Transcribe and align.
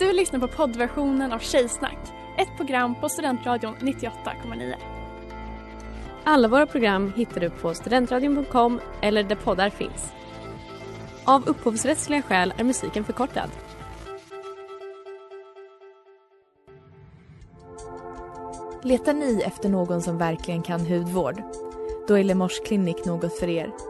Du 0.00 0.12
lyssnar 0.12 0.40
på 0.40 0.48
poddversionen 0.48 1.32
av 1.32 1.38
Tjejsnack, 1.38 1.98
ett 2.38 2.56
program 2.56 2.94
på 3.00 3.08
Studentradion 3.08 3.74
98,9. 3.76 4.74
Alla 6.24 6.48
våra 6.48 6.66
program 6.66 7.12
hittar 7.16 7.40
du 7.40 7.50
på 7.50 7.74
studentradion.com 7.74 8.80
eller 9.02 9.22
där 9.22 9.36
poddar 9.36 9.70
finns. 9.70 10.12
Av 11.24 11.48
upphovsrättsliga 11.48 12.22
skäl 12.22 12.54
är 12.56 12.64
musiken 12.64 13.04
förkortad. 13.04 13.50
Letar 18.82 19.14
ni 19.14 19.42
efter 19.46 19.68
någon 19.68 20.02
som 20.02 20.18
verkligen 20.18 20.62
kan 20.62 20.80
hudvård? 20.80 21.42
Då 22.08 22.18
är 22.18 22.24
Lemors 22.24 22.60
Clinic 22.60 23.04
något 23.04 23.38
för 23.38 23.48
er. 23.48 23.89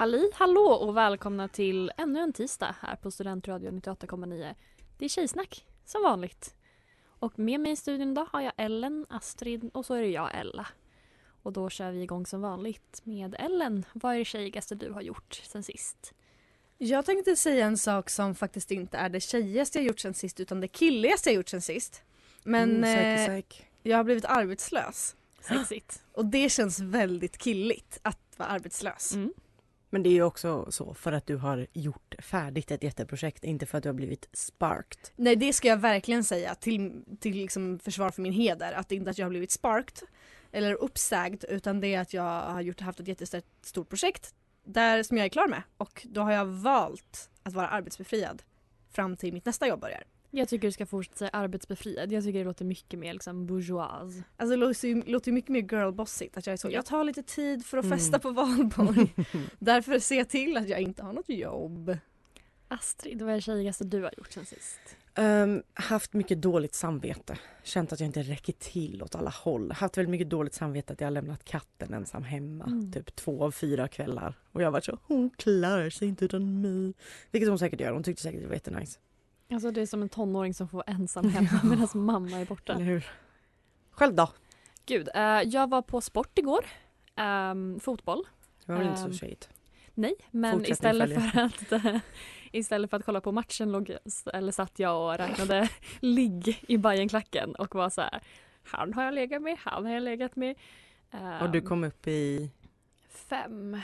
Halli 0.00 0.30
hallå 0.34 0.62
och 0.62 0.96
välkomna 0.96 1.48
till 1.48 1.92
ännu 1.96 2.20
en 2.20 2.32
tisdag 2.32 2.74
här 2.80 2.96
på 2.96 3.10
Studentradion 3.10 3.80
98,9. 3.80 4.54
Det 4.98 5.04
är 5.04 5.08
Tjejsnack 5.08 5.66
som 5.84 6.02
vanligt. 6.02 6.54
Och 7.04 7.38
med 7.38 7.60
mig 7.60 7.72
i 7.72 7.76
studion 7.76 8.10
idag 8.10 8.26
har 8.32 8.40
jag 8.40 8.52
Ellen, 8.56 9.06
Astrid 9.08 9.70
och 9.74 9.86
så 9.86 9.94
är 9.94 10.02
det 10.02 10.08
jag 10.08 10.30
Ella. 10.40 10.66
Och 11.42 11.52
då 11.52 11.70
kör 11.70 11.90
vi 11.90 12.02
igång 12.02 12.26
som 12.26 12.40
vanligt 12.40 13.00
med 13.04 13.36
Ellen. 13.38 13.84
Vad 13.92 14.14
är 14.14 14.18
det 14.18 14.24
tjejigaste 14.24 14.74
du 14.74 14.90
har 14.90 15.00
gjort 15.00 15.42
sen 15.44 15.62
sist? 15.62 16.14
Jag 16.78 17.06
tänkte 17.06 17.36
säga 17.36 17.66
en 17.66 17.78
sak 17.78 18.10
som 18.10 18.34
faktiskt 18.34 18.70
inte 18.70 18.98
är 18.98 19.08
det 19.08 19.20
tjejigaste 19.20 19.78
jag 19.78 19.86
gjort 19.86 20.00
sen 20.00 20.14
sist 20.14 20.40
utan 20.40 20.60
det 20.60 20.68
killigaste 20.68 21.30
jag 21.30 21.36
gjort 21.36 21.48
sen 21.48 21.62
sist. 21.62 22.02
Men 22.42 22.84
eh, 22.84 23.42
jag 23.82 23.96
har 23.96 24.04
blivit 24.04 24.24
arbetslös 24.24 25.16
Sexigt. 25.40 26.02
och 26.12 26.24
det 26.24 26.48
känns 26.48 26.80
väldigt 26.80 27.38
killigt 27.38 27.98
att 28.02 28.18
vara 28.36 28.48
arbetslös. 28.48 29.14
Mm. 29.14 29.32
Men 29.90 30.02
det 30.02 30.08
är 30.08 30.12
ju 30.12 30.22
också 30.22 30.66
så 30.70 30.94
för 30.94 31.12
att 31.12 31.26
du 31.26 31.36
har 31.36 31.66
gjort 31.72 32.14
färdigt 32.18 32.70
ett 32.70 32.82
jätteprojekt, 32.82 33.44
inte 33.44 33.66
för 33.66 33.78
att 33.78 33.82
du 33.82 33.88
har 33.88 33.94
blivit 33.94 34.28
sparked. 34.32 35.08
Nej 35.16 35.36
det 35.36 35.52
ska 35.52 35.68
jag 35.68 35.76
verkligen 35.76 36.24
säga 36.24 36.54
till, 36.54 37.04
till 37.20 37.36
liksom 37.36 37.78
försvar 37.78 38.10
för 38.10 38.22
min 38.22 38.32
heder. 38.32 38.72
Att 38.72 38.88
det 38.88 38.94
inte 38.94 39.08
är 39.08 39.10
att 39.10 39.18
jag 39.18 39.26
har 39.26 39.30
blivit 39.30 39.50
sparked 39.50 40.08
eller 40.52 40.74
uppsagd 40.74 41.44
utan 41.48 41.80
det 41.80 41.94
är 41.94 42.00
att 42.00 42.14
jag 42.14 42.40
har 42.40 42.60
gjort, 42.60 42.80
haft 42.80 43.00
ett 43.00 43.08
jättestort 43.08 43.88
projekt 43.88 44.34
där 44.64 45.02
som 45.02 45.16
jag 45.16 45.24
är 45.24 45.28
klar 45.28 45.48
med 45.48 45.62
och 45.76 46.06
då 46.10 46.20
har 46.20 46.32
jag 46.32 46.44
valt 46.44 47.30
att 47.42 47.52
vara 47.52 47.68
arbetsbefriad 47.68 48.42
fram 48.90 49.16
till 49.16 49.32
mitt 49.32 49.44
nästa 49.44 49.66
jobb 49.66 49.80
börjar. 49.80 50.04
Jag 50.30 50.48
tycker 50.48 50.68
du 50.68 50.72
ska 50.72 50.86
fortsätta 50.86 51.16
säga 51.18 51.30
arbetsbefriad. 51.32 52.12
Jag 52.12 52.24
tycker 52.24 52.38
det 52.38 52.44
låter 52.44 52.64
mycket 52.64 52.98
mer 52.98 53.12
liksom 53.12 53.46
bourgeois. 53.46 54.22
Alltså 54.36 54.50
det 54.50 54.56
låter 54.56 54.88
ju, 54.88 55.02
låter 55.06 55.28
ju 55.28 55.32
mycket 55.34 55.50
mer 55.50 55.60
girlbossigt 55.62 56.36
att 56.36 56.46
jag 56.46 56.52
är 56.52 56.56
så, 56.56 56.68
Ja. 56.68 56.72
jag 56.72 56.86
tar 56.86 57.04
lite 57.04 57.22
tid 57.22 57.66
för 57.66 57.78
att 57.78 57.84
Mm. 57.84 57.98
festa 57.98 58.18
på 58.18 58.30
valborg. 58.30 59.14
Därför 59.58 59.98
ser 59.98 60.16
jag 60.18 60.28
till 60.28 60.56
att 60.56 60.68
jag 60.68 60.80
inte 60.80 61.02
har 61.02 61.12
något 61.12 61.28
jobb. 61.28 61.96
Astrid, 62.68 63.22
vad 63.22 63.30
är 63.30 63.34
det 63.34 63.40
tjejigaste 63.40 63.84
du 63.84 64.02
har 64.02 64.14
gjort 64.18 64.32
sen 64.32 64.46
sist? 64.46 64.80
Ehm, 65.14 65.62
haft 65.74 66.12
mycket 66.12 66.42
dåligt 66.42 66.74
samvete. 66.74 67.38
Känt 67.62 67.92
att 67.92 68.00
jag 68.00 68.06
inte 68.06 68.22
räcker 68.22 68.52
till 68.52 69.02
åt 69.02 69.14
alla 69.14 69.30
håll. 69.30 69.72
Haft 69.72 69.98
väldigt 69.98 70.10
mycket 70.10 70.30
dåligt 70.30 70.54
samvete 70.54 70.92
att 70.92 71.00
jag 71.00 71.06
har 71.06 71.12
lämnat 71.12 71.44
katten 71.44 71.94
ensam 71.94 72.22
hemma. 72.22 72.64
Mm. 72.64 72.92
Typ 72.92 73.16
två 73.16 73.44
av 73.44 73.50
fyra 73.50 73.88
kvällar. 73.88 74.34
Och 74.52 74.60
jag 74.62 74.66
har 74.66 74.72
varit 74.72 74.84
så, 74.84 74.98
hon 75.02 75.30
klarar 75.30 75.90
sig 75.90 76.08
inte 76.08 76.24
utan 76.24 76.60
mig. 76.60 76.94
Vilket 77.30 77.48
hon 77.48 77.58
säkert 77.58 77.80
gör. 77.80 77.92
Hon 77.92 78.02
tyckte 78.02 78.22
säkert 78.22 78.40
det 78.40 78.46
var 78.46 78.54
jättenice. 78.54 78.98
Alltså 79.50 79.70
det 79.70 79.80
är 79.80 79.86
som 79.86 80.02
en 80.02 80.08
tonåring 80.08 80.54
som 80.54 80.68
får 80.68 80.78
vara 80.78 80.92
ensam 80.92 81.28
hemma 81.30 81.60
medan 81.64 81.88
mamma 81.94 82.40
är 82.40 82.44
borta. 82.44 82.72
Eller 82.72 82.84
hur? 82.84 83.06
Själv 83.90 84.14
då? 84.14 84.30
Gud, 84.86 85.08
eh, 85.14 85.22
jag 85.42 85.70
var 85.70 85.82
på 85.82 86.00
sport 86.00 86.38
igår. 86.38 86.64
Ehm, 87.16 87.80
fotboll. 87.80 88.24
Det 88.66 88.72
var 88.72 88.78
väl 88.78 88.88
inte 88.88 89.00
Ehm, 89.02 89.12
så 89.12 89.18
tjejigt. 89.18 89.48
Nej, 89.94 90.14
men 90.30 90.66
istället 90.66 91.32
för, 91.32 91.40
att, 91.40 91.82
istället 92.52 92.90
för 92.90 92.96
att 92.96 93.04
kolla 93.04 93.20
på 93.20 93.32
matchen 93.32 93.72
låg, 93.72 93.96
eller 94.32 94.52
satt 94.52 94.78
jag 94.78 95.06
och 95.12 95.18
räknade 95.18 95.68
ligg 96.00 96.64
i 96.68 96.78
Bajenklacken 96.78 97.54
och 97.54 97.74
var 97.74 97.90
så 97.90 98.00
här. 98.00 98.20
Han 98.64 98.94
har 98.94 99.04
jag 99.04 99.14
legat 99.14 99.42
med, 99.42 99.56
han 99.60 99.86
har 99.86 99.92
jag 99.92 100.02
legat 100.02 100.36
med. 100.36 100.56
Och 101.40 101.50
du 101.50 101.58
Ehm, 101.58 101.64
kom 101.66 101.84
upp 101.84 102.06
i... 102.06 102.50
Fem. 103.08 103.80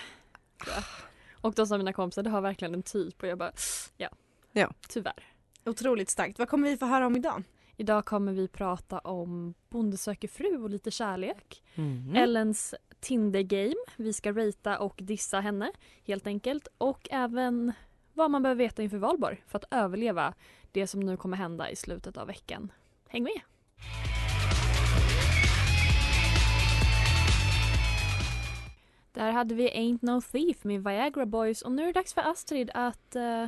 Och 1.40 1.54
då 1.54 1.66
sa 1.66 1.78
mina 1.78 1.92
kompisar, 1.92 2.22
det 2.22 2.30
har 2.30 2.40
verkligen 2.40 2.74
en 2.74 2.82
typ 2.82 3.22
och 3.22 3.28
jag 3.28 3.38
bara 3.38 3.52
ja. 3.96 4.08
Ja. 4.52 4.72
Tyvärr. 4.88 5.24
Otroligt 5.66 6.10
starkt. 6.10 6.38
Vad 6.38 6.48
kommer 6.48 6.70
vi 6.70 6.76
få 6.76 6.86
höra 6.86 7.06
om 7.06 7.16
idag? 7.16 7.42
Idag 7.76 8.04
kommer 8.04 8.32
vi 8.32 8.48
prata 8.48 8.98
om 8.98 9.54
Bonde 9.68 9.96
söker 9.96 10.28
fru 10.28 10.62
och 10.62 10.70
lite 10.70 10.90
kärlek. 10.90 11.62
Mm. 11.74 12.16
Ellens 12.16 12.74
Tinder-game. 13.00 13.74
Vi 13.96 14.12
ska 14.12 14.32
ratea 14.32 14.78
och 14.78 14.98
dissa 15.02 15.40
henne 15.40 15.72
helt 16.04 16.26
enkelt. 16.26 16.68
Och 16.78 17.08
även 17.10 17.72
vad 18.14 18.30
man 18.30 18.42
behöver 18.42 18.58
veta 18.58 18.82
inför 18.82 18.98
valborg 18.98 19.42
för 19.46 19.58
att 19.58 19.64
överleva 19.70 20.34
det 20.72 20.86
som 20.86 21.00
nu 21.00 21.16
kommer 21.16 21.36
hända 21.36 21.70
i 21.70 21.76
slutet 21.76 22.16
av 22.16 22.26
veckan. 22.26 22.72
Häng 23.08 23.22
med! 23.22 23.40
Där 29.12 29.32
hade 29.32 29.54
vi 29.54 29.70
Ain't 29.70 29.98
No 30.02 30.20
Thief 30.20 30.64
med 30.64 30.84
Viagra 30.84 31.26
Boys 31.26 31.62
och 31.62 31.72
nu 31.72 31.82
är 31.82 31.86
det 31.86 31.92
dags 31.92 32.14
för 32.14 32.30
Astrid 32.30 32.70
att 32.74 33.16
uh, 33.16 33.46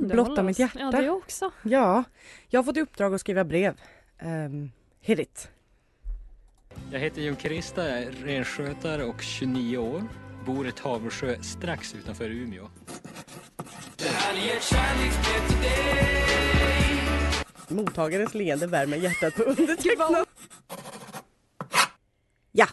Blotta 0.00 0.42
mitt 0.42 0.58
hjärta. 0.58 0.78
Ja, 0.80 0.90
det 0.90 1.10
också. 1.10 1.50
Ja, 1.62 2.04
jag 2.48 2.58
har 2.58 2.64
fått 2.64 2.76
i 2.76 2.80
uppdrag 2.80 3.14
att 3.14 3.20
skriva 3.20 3.44
brev. 3.44 3.80
Um, 4.22 4.72
hit 5.00 5.18
it. 5.18 5.48
Jag 6.92 7.00
heter 7.00 7.22
Jon 7.22 7.36
Krista, 7.36 7.88
jag 7.88 8.02
är 8.02 8.10
renskötare 8.10 9.04
och 9.04 9.22
29 9.22 9.78
år. 9.78 10.02
Bor 10.46 10.68
i 10.68 10.72
Tavelsjö 10.72 11.42
strax 11.42 11.94
utanför 11.94 12.30
Umeå. 12.30 12.68
Mottagares 17.68 18.34
leende 18.34 18.66
värmer 18.66 18.96
hjärtat 18.96 19.34
på 19.34 19.42
undertecknad. 19.42 20.26
Ja, 22.52 22.66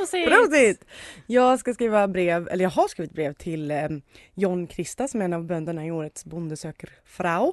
Prosit! 0.00 0.26
prosit! 0.28 0.84
Jag 1.26 1.58
ska 1.60 1.74
skriva 1.74 2.08
brev, 2.08 2.48
eller 2.48 2.64
jag 2.64 2.70
har 2.70 2.88
skrivit 2.88 3.12
brev 3.12 3.32
till 3.34 3.70
eh, 3.70 3.88
John 4.34 4.66
Krista 4.66 5.08
som 5.08 5.20
är 5.20 5.24
en 5.24 5.32
av 5.32 5.44
bönderna 5.44 5.86
i 5.86 5.90
årets 5.90 6.24
Bonde 6.24 6.56
söker 6.56 6.90
frau. 7.04 7.52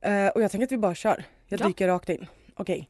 Eh, 0.00 0.26
och 0.28 0.42
jag 0.42 0.50
tänker 0.50 0.64
att 0.66 0.72
vi 0.72 0.78
bara 0.78 0.94
kör. 0.94 1.24
Jag 1.48 1.60
Ja. 1.60 1.66
dyker 1.66 1.88
rakt 1.88 2.08
in. 2.08 2.26
Okej. 2.54 2.88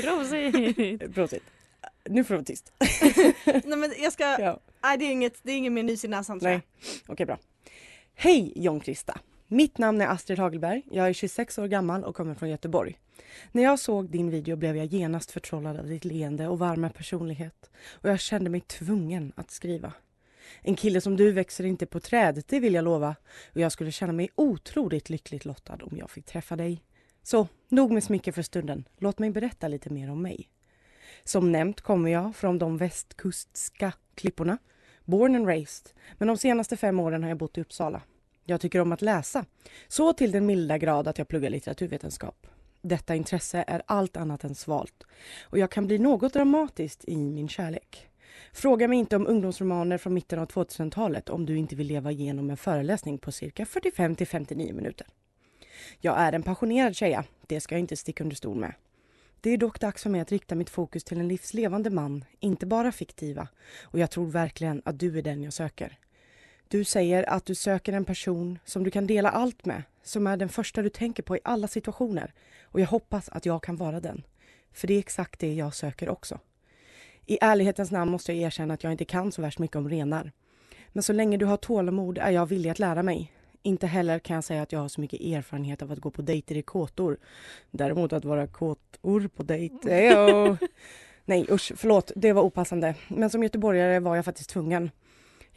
Prosit! 0.00 0.54
Prosit. 1.14 1.42
Nu 2.08 2.24
får 2.24 2.34
du 2.34 2.38
vara 2.38 2.44
tyst. 2.44 2.72
Nej 3.64 3.78
men 3.78 3.92
jag 3.98 4.12
ska, 4.12 4.24
Ja. 4.24 4.60
nej 4.82 4.98
det 4.98 5.04
är 5.04 5.10
inget, 5.12 5.34
det 5.42 5.52
är 5.52 5.56
ingen 5.56 5.74
mer 5.74 5.82
nys 5.82 6.04
i 6.04 6.08
näsan 6.08 6.40
tror 6.40 6.52
jag. 6.52 6.58
Nej, 6.58 6.92
okej 7.06 7.26
bra. 7.26 7.38
Hej 8.14 8.52
John 8.56 8.80
Krista! 8.80 9.18
Mitt 9.48 9.78
namn 9.78 10.00
är 10.00 10.06
Astrid 10.06 10.38
Hagelberg. 10.38 10.82
Jag 10.90 11.08
är 11.08 11.12
26 11.12 11.58
år 11.58 11.66
gammal 11.66 12.04
och 12.04 12.16
kommer 12.16 12.34
från 12.34 12.48
Göteborg. 12.48 12.98
När 13.52 13.62
jag 13.62 13.78
såg 13.78 14.10
din 14.10 14.30
video 14.30 14.56
blev 14.56 14.76
jag 14.76 14.86
genast 14.86 15.30
förtrollad 15.30 15.76
av 15.76 15.86
ditt 15.86 16.04
leende 16.04 16.48
och 16.48 16.58
varma 16.58 16.90
personlighet. 16.90 17.70
Och 17.88 18.10
jag 18.10 18.20
kände 18.20 18.50
mig 18.50 18.60
tvungen 18.60 19.32
att 19.36 19.50
skriva. 19.50 19.92
En 20.62 20.76
kille 20.76 21.00
som 21.00 21.16
du 21.16 21.32
växer 21.32 21.64
inte 21.64 21.86
på 21.86 22.00
träd, 22.00 22.42
det 22.46 22.60
vill 22.60 22.74
jag 22.74 22.84
lova. 22.84 23.16
Och 23.54 23.60
jag 23.60 23.72
skulle 23.72 23.92
känna 23.92 24.12
mig 24.12 24.28
otroligt 24.34 25.10
lyckligt 25.10 25.44
lottad 25.44 25.78
om 25.82 25.96
jag 25.96 26.10
fick 26.10 26.26
träffa 26.26 26.56
dig. 26.56 26.84
Så, 27.22 27.48
nog 27.68 27.90
med 27.90 28.04
smicker 28.04 28.32
för 28.32 28.42
stunden. 28.42 28.84
Låt 28.98 29.18
mig 29.18 29.30
berätta 29.30 29.68
lite 29.68 29.90
mer 29.90 30.10
om 30.10 30.22
mig. 30.22 30.48
Som 31.24 31.52
nämnt 31.52 31.80
kommer 31.80 32.10
jag 32.10 32.36
från 32.36 32.58
de 32.58 32.76
västkustska 32.76 33.92
klipporna. 34.14 34.58
Born 35.04 35.34
and 35.34 35.46
raised. 35.46 35.90
Men 36.18 36.28
de 36.28 36.36
senaste 36.36 36.76
fem 36.76 37.00
åren 37.00 37.22
har 37.22 37.30
jag 37.30 37.38
bott 37.38 37.58
i 37.58 37.60
Uppsala. 37.60 38.02
Jag 38.48 38.60
tycker 38.60 38.80
om 38.80 38.92
att 38.92 39.02
läsa. 39.02 39.44
Så 39.88 40.12
till 40.12 40.32
den 40.32 40.46
milda 40.46 40.78
grad 40.78 41.08
att 41.08 41.18
jag 41.18 41.28
pluggar 41.28 41.50
litteraturvetenskap. 41.50 42.46
Detta 42.82 43.14
intresse 43.14 43.64
är 43.66 43.82
allt 43.86 44.16
annat 44.16 44.44
än 44.44 44.54
svalt 44.54 45.04
och 45.42 45.58
jag 45.58 45.70
kan 45.70 45.86
bli 45.86 45.98
något 45.98 46.32
dramatiskt 46.32 47.04
i 47.04 47.16
min 47.16 47.48
kärlek. 47.48 48.08
Fråga 48.52 48.88
mig 48.88 48.98
inte 48.98 49.16
om 49.16 49.26
ungdomsromaner 49.26 49.98
från 49.98 50.14
mitten 50.14 50.38
av 50.38 50.46
2000-talet 50.46 51.28
om 51.28 51.46
du 51.46 51.56
inte 51.56 51.76
vill 51.76 51.86
leva 51.86 52.12
igenom 52.12 52.50
en 52.50 52.56
föreläsning 52.56 53.18
på 53.18 53.32
cirka 53.32 53.66
45 53.66 54.16
till 54.16 54.26
59 54.26 54.74
minuter. 54.74 55.06
Jag 56.00 56.18
är 56.18 56.32
en 56.32 56.42
passionerad 56.42 56.96
tjeja, 56.96 57.24
det 57.46 57.60
ska 57.60 57.74
jag 57.74 57.80
inte 57.80 57.96
sticka 57.96 58.24
under 58.24 58.36
stol 58.36 58.56
med. 58.56 58.74
Det 59.40 59.50
är 59.50 59.58
dock 59.58 59.80
dags 59.80 60.02
för 60.02 60.10
mig 60.10 60.20
att 60.20 60.32
rikta 60.32 60.54
mitt 60.54 60.70
fokus 60.70 61.04
till 61.04 61.20
en 61.20 61.28
livslevande 61.28 61.90
man, 61.90 62.24
inte 62.40 62.66
bara 62.66 62.92
fiktiva. 62.92 63.48
Och 63.82 63.98
jag 63.98 64.10
tror 64.10 64.26
verkligen 64.26 64.82
att 64.84 64.98
du 64.98 65.18
är 65.18 65.22
den 65.22 65.42
jag 65.42 65.52
söker. 65.52 65.98
Du 66.68 66.84
säger 66.84 67.30
att 67.30 67.46
du 67.46 67.54
söker 67.54 67.92
en 67.92 68.04
person 68.04 68.58
som 68.64 68.84
du 68.84 68.90
kan 68.90 69.06
dela 69.06 69.30
allt 69.30 69.64
med, 69.64 69.82
som 70.02 70.26
är 70.26 70.36
den 70.36 70.48
första 70.48 70.82
du 70.82 70.88
tänker 70.88 71.22
på 71.22 71.36
i 71.36 71.40
alla 71.44 71.68
situationer. 71.68 72.32
Och 72.62 72.80
jag 72.80 72.86
hoppas 72.86 73.28
att 73.28 73.46
jag 73.46 73.62
kan 73.62 73.76
vara 73.76 74.00
den. 74.00 74.22
För 74.72 74.86
det 74.86 74.94
är 74.94 74.98
exakt 74.98 75.40
det 75.40 75.54
jag 75.54 75.74
söker 75.74 76.08
också. 76.08 76.38
I 77.26 77.38
ärlighetens 77.40 77.90
namn 77.90 78.10
måste 78.10 78.32
jag 78.32 78.42
erkänna 78.42 78.74
att 78.74 78.82
jag 78.82 78.92
inte 78.92 79.04
kan 79.04 79.32
så 79.32 79.42
värst 79.42 79.58
mycket 79.58 79.76
om 79.76 79.88
renar. 79.88 80.32
Men 80.92 81.02
så 81.02 81.12
länge 81.12 81.36
du 81.36 81.46
har 81.46 81.56
tålamod 81.56 82.18
är 82.18 82.30
jag 82.30 82.46
villig 82.46 82.70
att 82.70 82.78
lära 82.78 83.02
mig. 83.02 83.32
Inte 83.62 83.86
heller 83.86 84.18
kan 84.18 84.34
jag 84.34 84.44
säga 84.44 84.62
att 84.62 84.72
jag 84.72 84.80
har 84.80 84.88
så 84.88 85.00
mycket 85.00 85.20
erfarenhet 85.20 85.82
av 85.82 85.92
att 85.92 85.98
gå 85.98 86.10
på 86.10 86.22
dejter 86.22 86.56
i 86.56 86.62
kåtor. 86.62 87.16
Däremot 87.70 88.12
att 88.12 88.24
vara 88.24 88.46
kåtor 88.46 89.28
på 89.28 89.42
dejt, 89.42 89.90
ejo. 89.90 90.56
Nej 91.24 91.46
usch, 91.50 91.72
förlåt, 91.76 92.12
det 92.16 92.32
var 92.32 92.42
opassande. 92.42 92.94
Men 93.08 93.30
som 93.30 93.42
göteborgare 93.42 94.00
var 94.00 94.16
jag 94.16 94.24
faktiskt 94.24 94.50
tvungen. 94.50 94.90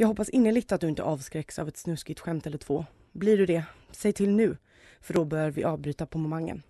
Jag 0.02 0.08
hoppas 0.08 0.30
innerligt 0.30 0.72
att 0.72 0.82
du 0.82 0.90
inte 0.90 1.04
avskräcks 1.04 1.60
av 1.60 1.68
ett 1.68 1.78
snuskigt 1.78 2.20
skämt 2.20 2.48
eller 2.48 2.58
två. 2.58 2.86
Blir 3.12 3.38
du 3.38 3.46
det, 3.46 3.64
säg 3.92 4.14
till 4.14 4.30
nu. 4.30 4.58
För 5.02 5.14
då 5.14 5.26
bör 5.26 5.52
vi 5.52 5.64
avbryta 5.64 6.06
på 6.06 6.18
momangen. 6.18 6.64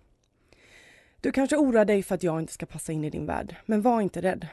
Du 1.20 1.32
kanske 1.32 1.56
oroar 1.56 1.84
dig 1.84 2.02
för 2.02 2.14
att 2.14 2.22
jag 2.22 2.40
inte 2.40 2.52
ska 2.52 2.66
passa 2.66 2.92
in 2.92 3.04
i 3.04 3.10
din 3.10 3.26
värld, 3.26 3.56
men 3.66 3.82
var 3.82 4.00
inte 4.00 4.22
rädd. 4.22 4.48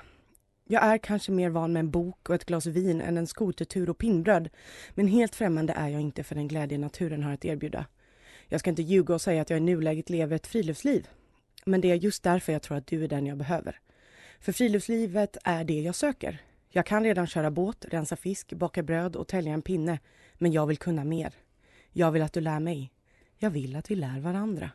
Jag 0.68 0.84
är 0.84 0.98
kanske 0.98 1.32
mer 1.32 1.50
van 1.50 1.74
med 1.74 1.80
en 1.80 1.92
bok 1.92 2.30
och 2.30 2.36
ett 2.36 2.46
glas 2.46 2.66
vin 2.66 3.02
än 3.02 3.18
en 3.18 3.28
skotertur 3.28 3.90
och 3.90 3.98
pinnbröd. 3.98 4.50
Men 4.94 5.08
helt 5.08 5.36
främmande 5.36 5.74
är 5.74 5.88
jag 5.88 6.02
inte 6.02 6.24
för 6.24 6.36
den 6.36 6.48
glädje 6.48 6.78
naturen 6.78 7.24
har 7.24 7.34
att 7.34 7.46
erbjuda. 7.46 7.86
Jag 8.48 8.60
ska 8.60 8.70
inte 8.70 8.82
ljuga 8.82 9.14
och 9.14 9.22
säga 9.22 9.42
att 9.42 9.50
jag 9.50 9.58
i 9.58 9.62
nuläget 9.62 10.10
lever 10.10 10.36
ett 10.36 10.48
friluftsliv. 10.48 11.08
Men 11.66 11.82
det 11.82 11.92
är 11.92 11.96
just 11.96 12.24
därför 12.24 12.54
jag 12.54 12.62
tror 12.62 12.78
att 12.78 12.88
du 12.88 13.04
är 13.04 13.08
den 13.08 13.26
jag 13.26 13.38
behöver. 13.38 13.80
För 14.40 14.52
friluftslivet 14.52 15.38
är 15.44 15.64
det 15.64 15.82
jag 15.82 15.96
söker. 15.96 16.42
Jag 16.78 16.86
kan 16.86 17.04
redan 17.04 17.28
köra 17.28 17.52
båt, 17.52 17.86
rensa 17.90 18.16
fisk, 18.16 18.54
baka 18.54 18.84
bröd 18.84 19.16
och 19.16 19.28
tälja 19.28 19.54
en 19.54 19.62
pinne. 19.62 20.00
Men 20.34 20.52
jag 20.52 20.68
vill 20.68 20.78
kunna 20.78 21.04
mer. 21.04 21.34
Jag 21.92 22.12
vill 22.12 22.22
att 22.22 22.34
du 22.34 22.42
lär 22.42 22.60
mig. 22.60 22.92
Jag 23.38 23.50
vill 23.50 23.76
att 23.76 23.92
vi 23.92 23.96
lär 23.96 24.20
varandra. 24.20 24.70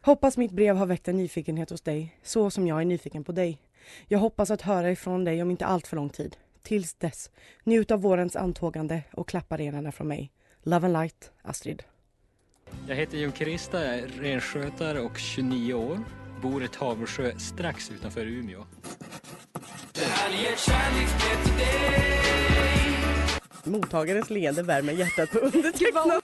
Hoppas 0.00 0.36
mitt 0.36 0.52
brev 0.52 0.76
har 0.76 0.86
väckt 0.86 1.08
en 1.08 1.16
nyfikenhet 1.16 1.70
hos 1.70 1.80
dig, 1.80 2.18
så 2.22 2.50
som 2.50 2.66
jag 2.66 2.80
är 2.80 2.84
nyfiken 2.84 3.24
på 3.24 3.32
dig. 3.32 3.58
Jag 4.06 4.18
hoppas 4.18 4.50
att 4.50 4.62
höra 4.62 4.90
ifrån 4.90 5.24
dig 5.24 5.42
om 5.42 5.50
inte 5.50 5.66
allt 5.66 5.86
för 5.86 5.96
lång 5.96 6.10
tid. 6.10 6.36
Tills 6.62 6.94
dess, 6.94 7.30
njut 7.64 7.90
av 7.90 8.00
vårens 8.00 8.36
antågande 8.36 9.02
och 9.12 9.28
klappa 9.28 9.56
renarna 9.56 9.92
från 9.92 10.08
mig. 10.08 10.32
Love 10.62 10.86
and 10.86 10.92
light, 10.92 11.32
Astrid. 11.42 11.82
Jag 12.88 12.96
heter 12.96 13.18
Jon 13.18 13.32
Krista, 13.32 13.84
jag 13.84 13.98
är 13.98 14.06
renskötare 14.06 15.00
och 15.00 15.18
29 15.18 15.74
år. 15.74 15.98
Bor 16.42 16.64
i 16.64 16.68
Tavelsjö 16.68 17.38
strax 17.38 17.90
utanför 17.90 18.26
Umeå. 18.26 18.64
Mottagarens 23.64 24.30
leende 24.30 24.62
värmer 24.62 24.92
hjärtat 24.92 25.30
på 25.30 25.38
undertecknad. 25.38 26.22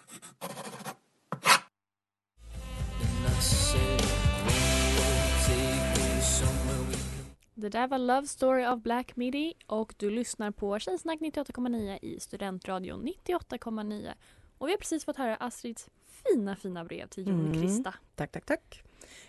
Det 7.55 7.69
där 7.69 7.89
var 7.89 7.99
Love 7.99 8.27
Story 8.27 8.65
av 8.65 8.81
Black 8.81 9.17
Midi 9.17 9.55
och 9.67 9.95
du 9.97 10.11
lyssnar 10.11 10.51
på 10.51 10.79
Tjejsnack 10.79 11.21
98,9 11.21 11.99
i 12.03 12.21
Studentradion 12.21 13.09
98,9. 13.27 14.13
Och 14.59 14.69
vi 14.69 14.73
har 14.73 14.79
precis 14.79 15.05
fått 15.05 15.17
höra 15.17 15.37
Astrids 15.37 15.89
fina, 16.25 16.57
fina 16.57 16.85
brev 16.85 17.07
till 17.07 17.27
Jon 17.27 17.47
Mm. 17.47 17.63
Krista. 17.63 17.95
Tack, 18.15 18.33
tack, 18.33 18.47
tack. 18.47 18.83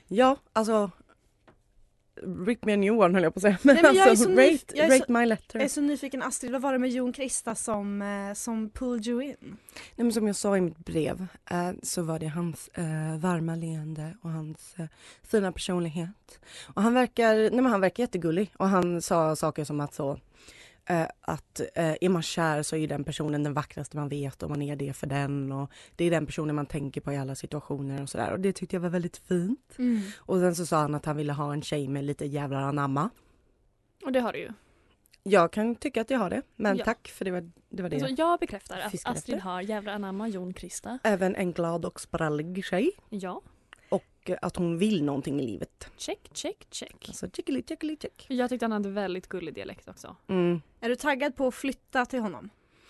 Ja, 0.07 0.37
alltså... 0.53 0.91
Rip 2.47 2.65
me 2.65 2.73
a 2.73 2.75
new 2.75 2.93
one 2.99 3.13
höll 3.13 3.23
jag 3.23 3.33
på 3.33 3.37
att 3.37 3.41
säga. 3.41 3.57
Men, 3.61 3.75
Nej, 3.75 3.83
men 3.83 3.95
jag 3.95 4.05
är 4.05 4.09
alltså, 4.09 4.25
så 4.25 4.31
rate, 4.31 4.77
jag 4.77 4.91
rate 4.91 5.05
så- 5.05 5.11
my 5.11 5.19
Jag 5.19 5.27
letter. 5.29 5.59
är 5.59 5.67
så 5.67 5.81
nyfiken 5.81 6.23
Astrid, 6.23 6.51
vad 6.51 6.61
var 6.61 6.73
det 6.73 6.79
med 6.79 6.89
Jon 6.89 7.13
Krista 7.13 7.55
som, 7.55 8.01
eh, 8.01 8.33
som 8.33 8.69
pulled 8.69 9.07
you 9.07 9.23
in? 9.23 9.35
Nej, 9.41 9.57
men 9.95 10.11
som 10.11 10.27
jag 10.27 10.35
sa 10.35 10.57
i 10.57 10.61
mitt 10.61 10.77
brev 10.77 11.27
eh, 11.49 11.71
så 11.83 12.01
var 12.03 12.19
det 12.19 12.27
hans 12.27 12.67
eh, 12.67 13.17
varma 13.19 13.55
leende 13.55 14.17
och 14.21 14.29
hans 14.29 14.75
eh, 14.77 14.85
fina 15.23 15.51
personlighet. 15.51 16.39
Och 16.75 16.81
han 16.81 16.93
verkar, 16.93 17.35
nej, 17.35 17.51
men 17.61 17.65
han 17.65 17.81
verkar 17.81 18.03
jättegullig 18.03 18.51
och 18.57 18.69
han 18.69 19.01
sa 19.01 19.35
saker 19.35 19.63
som 19.63 19.79
att 19.79 19.93
så 19.93 20.19
eh, 20.85 21.07
att 21.21 21.59
eh, 21.75 21.95
är 22.01 22.09
man 22.09 22.21
kär 22.21 22.63
så 22.63 22.75
är 22.75 22.87
den 22.87 23.03
personen 23.03 23.43
den 23.43 23.53
vackraste 23.53 23.97
man 23.97 24.09
vet 24.09 24.43
och 24.43 24.49
man 24.49 24.61
är 24.61 24.75
det 24.75 24.93
för 24.93 25.07
den 25.07 25.51
och 25.51 25.71
det 25.95 26.05
är 26.05 26.11
den 26.11 26.25
personen 26.25 26.55
man 26.55 26.65
tänker 26.65 27.01
på 27.01 27.13
i 27.13 27.17
alla 27.17 27.35
situationer 27.35 28.01
och 28.01 28.09
sådär 28.09 28.31
och 28.31 28.39
det 28.39 28.53
tyckte 28.53 28.75
jag 28.75 28.81
var 28.81 28.89
väldigt 28.89 29.17
fint. 29.17 29.77
Och 30.17 30.39
sen 30.39 30.55
så 30.55 30.65
sa 30.65 30.77
han 30.81 30.95
att 30.95 31.05
han 31.05 31.17
ville 31.17 31.33
ha 31.33 31.53
en 31.53 31.61
tjej 31.61 31.87
med 31.87 32.03
lite 32.03 32.25
jävlar 32.25 32.61
anamma. 32.61 33.09
Och 34.05 34.11
det 34.11 34.19
har 34.19 34.33
du 34.33 34.39
ju. 34.39 34.49
Jag 35.23 35.51
kan 35.51 35.75
tycka 35.75 36.01
att 36.01 36.09
jag 36.09 36.19
har 36.19 36.29
det 36.29 36.41
men 36.55 36.77
Ja. 36.77 36.85
tack 36.85 37.07
för 37.07 37.25
det 37.25 37.31
var 37.31 37.51
det. 37.69 37.81
Var 37.83 37.89
det. 37.89 37.95
Alltså, 37.95 38.15
jag 38.21 38.39
bekräftar 38.39 38.79
att 38.79 38.85
Astrid 39.05 39.17
efter. 39.35 39.37
har 39.39 39.61
jävla 39.61 39.91
anamma 39.93 40.27
Jon 40.27 40.53
Krista. 40.53 40.99
Även 41.03 41.35
en 41.35 41.53
glad 41.53 41.85
och 41.85 42.01
sprallig 42.01 42.65
tjej 42.65 42.91
Ja, 43.09 43.41
och 43.95 44.29
eh, 44.29 44.37
att 44.41 44.55
hon 44.55 44.77
vill 44.77 45.03
någonting 45.03 45.39
i 45.39 45.45
livet. 45.45 45.89
check, 45.97 46.29
check, 46.33 46.67
check. 46.71 47.05
Alltså 47.07 47.29
chickily 47.29 47.63
chickily 47.67 47.97
check. 48.01 48.25
Jag 48.29 48.49
tyckte 48.49 48.65
han 48.65 48.71
hade 48.71 48.89
väldigt 48.89 49.27
gullig 49.29 49.53
dialekt 49.53 49.89
också. 49.89 50.15
Mm. 50.27 50.61
Är 50.79 50.89
du 50.89 50.95
taggad 50.95 51.35
på 51.35 51.47
att 51.47 51.55
flytta 51.55 52.05
till 52.05 52.19
honom? 52.19 52.49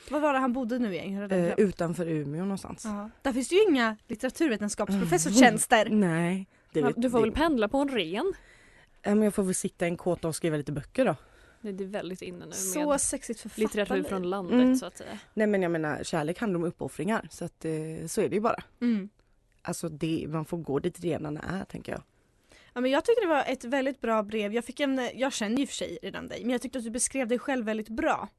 Var 0.10 0.20
var 0.20 0.34
det 0.34 0.40
han 0.40 0.54
bodde 0.54 0.80
nu 0.80 0.96
igen? 0.96 1.32
Eh, 1.32 1.54
utanför 1.58 2.08
Umeå 2.08 2.42
någonstans. 2.44 2.86
Ja. 2.86 3.10
Där 3.22 3.34
finns 3.34 3.50
det 3.50 3.56
ju 3.56 3.64
inga 3.64 3.98
litteraturvetenskapsprofessorstjänster. 4.08 5.90
Nej. 5.90 6.48
Det 6.74 6.82
vet, 6.82 6.96
Du 7.02 7.10
får 7.10 7.18
det, 7.18 7.24
väl 7.24 7.32
pendla 7.32 7.68
på 7.68 7.78
en 7.78 7.90
ren? 7.90 8.34
Ja, 9.02 9.16
men 9.16 9.24
jag 9.24 9.34
får 9.34 9.44
väl 9.44 9.56
sitta 9.56 9.86
i 9.86 9.90
en 9.90 9.98
kåta 9.98 10.28
och 10.28 10.36
skriva 10.36 10.58
lite 10.58 10.72
böcker 10.72 11.06
då. 11.06 11.16
Det 11.62 11.72
det 11.72 11.84
är 11.84 11.88
väldigt 11.88 12.22
inne 12.22 12.46
nu 12.46 12.52
Så 12.52 12.90
med 12.90 13.02
sexigt 13.02 13.40
författare. 13.40 13.64
litteratur 13.64 14.04
från 14.04 14.30
landet 14.30 14.54
Mm. 14.54 14.76
så 14.76 14.86
att 14.86 14.98
säga. 14.98 15.20
Nej 15.34 15.48
men 15.48 15.62
jag 15.62 15.72
menar 15.72 16.04
kärlek 16.04 16.40
handlar 16.40 16.58
om 16.60 16.64
uppoffringar 16.64 17.28
så 17.32 17.46
att 17.46 17.66
eh, 17.66 17.72
så 18.08 18.22
är 18.22 18.30
det 18.30 18.36
ju 18.36 18.42
bara. 18.42 18.64
Mm. 18.82 19.10
Alltså 19.66 19.90
det, 19.90 20.26
man 20.30 20.46
får 20.46 20.58
gå 20.58 20.80
dit 20.80 21.00
renarna 21.04 21.40
är 21.40 21.66
tänker 21.66 21.92
jag. 21.92 22.02
Ja, 22.74 22.82
men 22.82 22.92
jag 22.92 23.06
tycker 23.06 23.22
det 23.22 23.34
var 23.34 23.44
ett 23.48 23.64
väldigt 23.64 24.02
bra 24.02 24.24
brev. 24.24 24.54
Jag, 24.54 24.66
fick 24.66 24.80
en, 24.80 25.10
jag 25.14 25.34
känner 25.34 25.58
ju 25.58 25.68
för 25.68 25.74
sig 25.74 25.98
redan 26.02 26.28
dig 26.28 26.42
men 26.42 26.50
jag 26.52 26.62
tyckte 26.62 26.78
att 26.78 26.84
du 26.86 26.92
beskrev 26.92 27.28
dig 27.28 27.40
själv 27.40 27.66
väldigt 27.66 27.90
bra. 27.90 28.30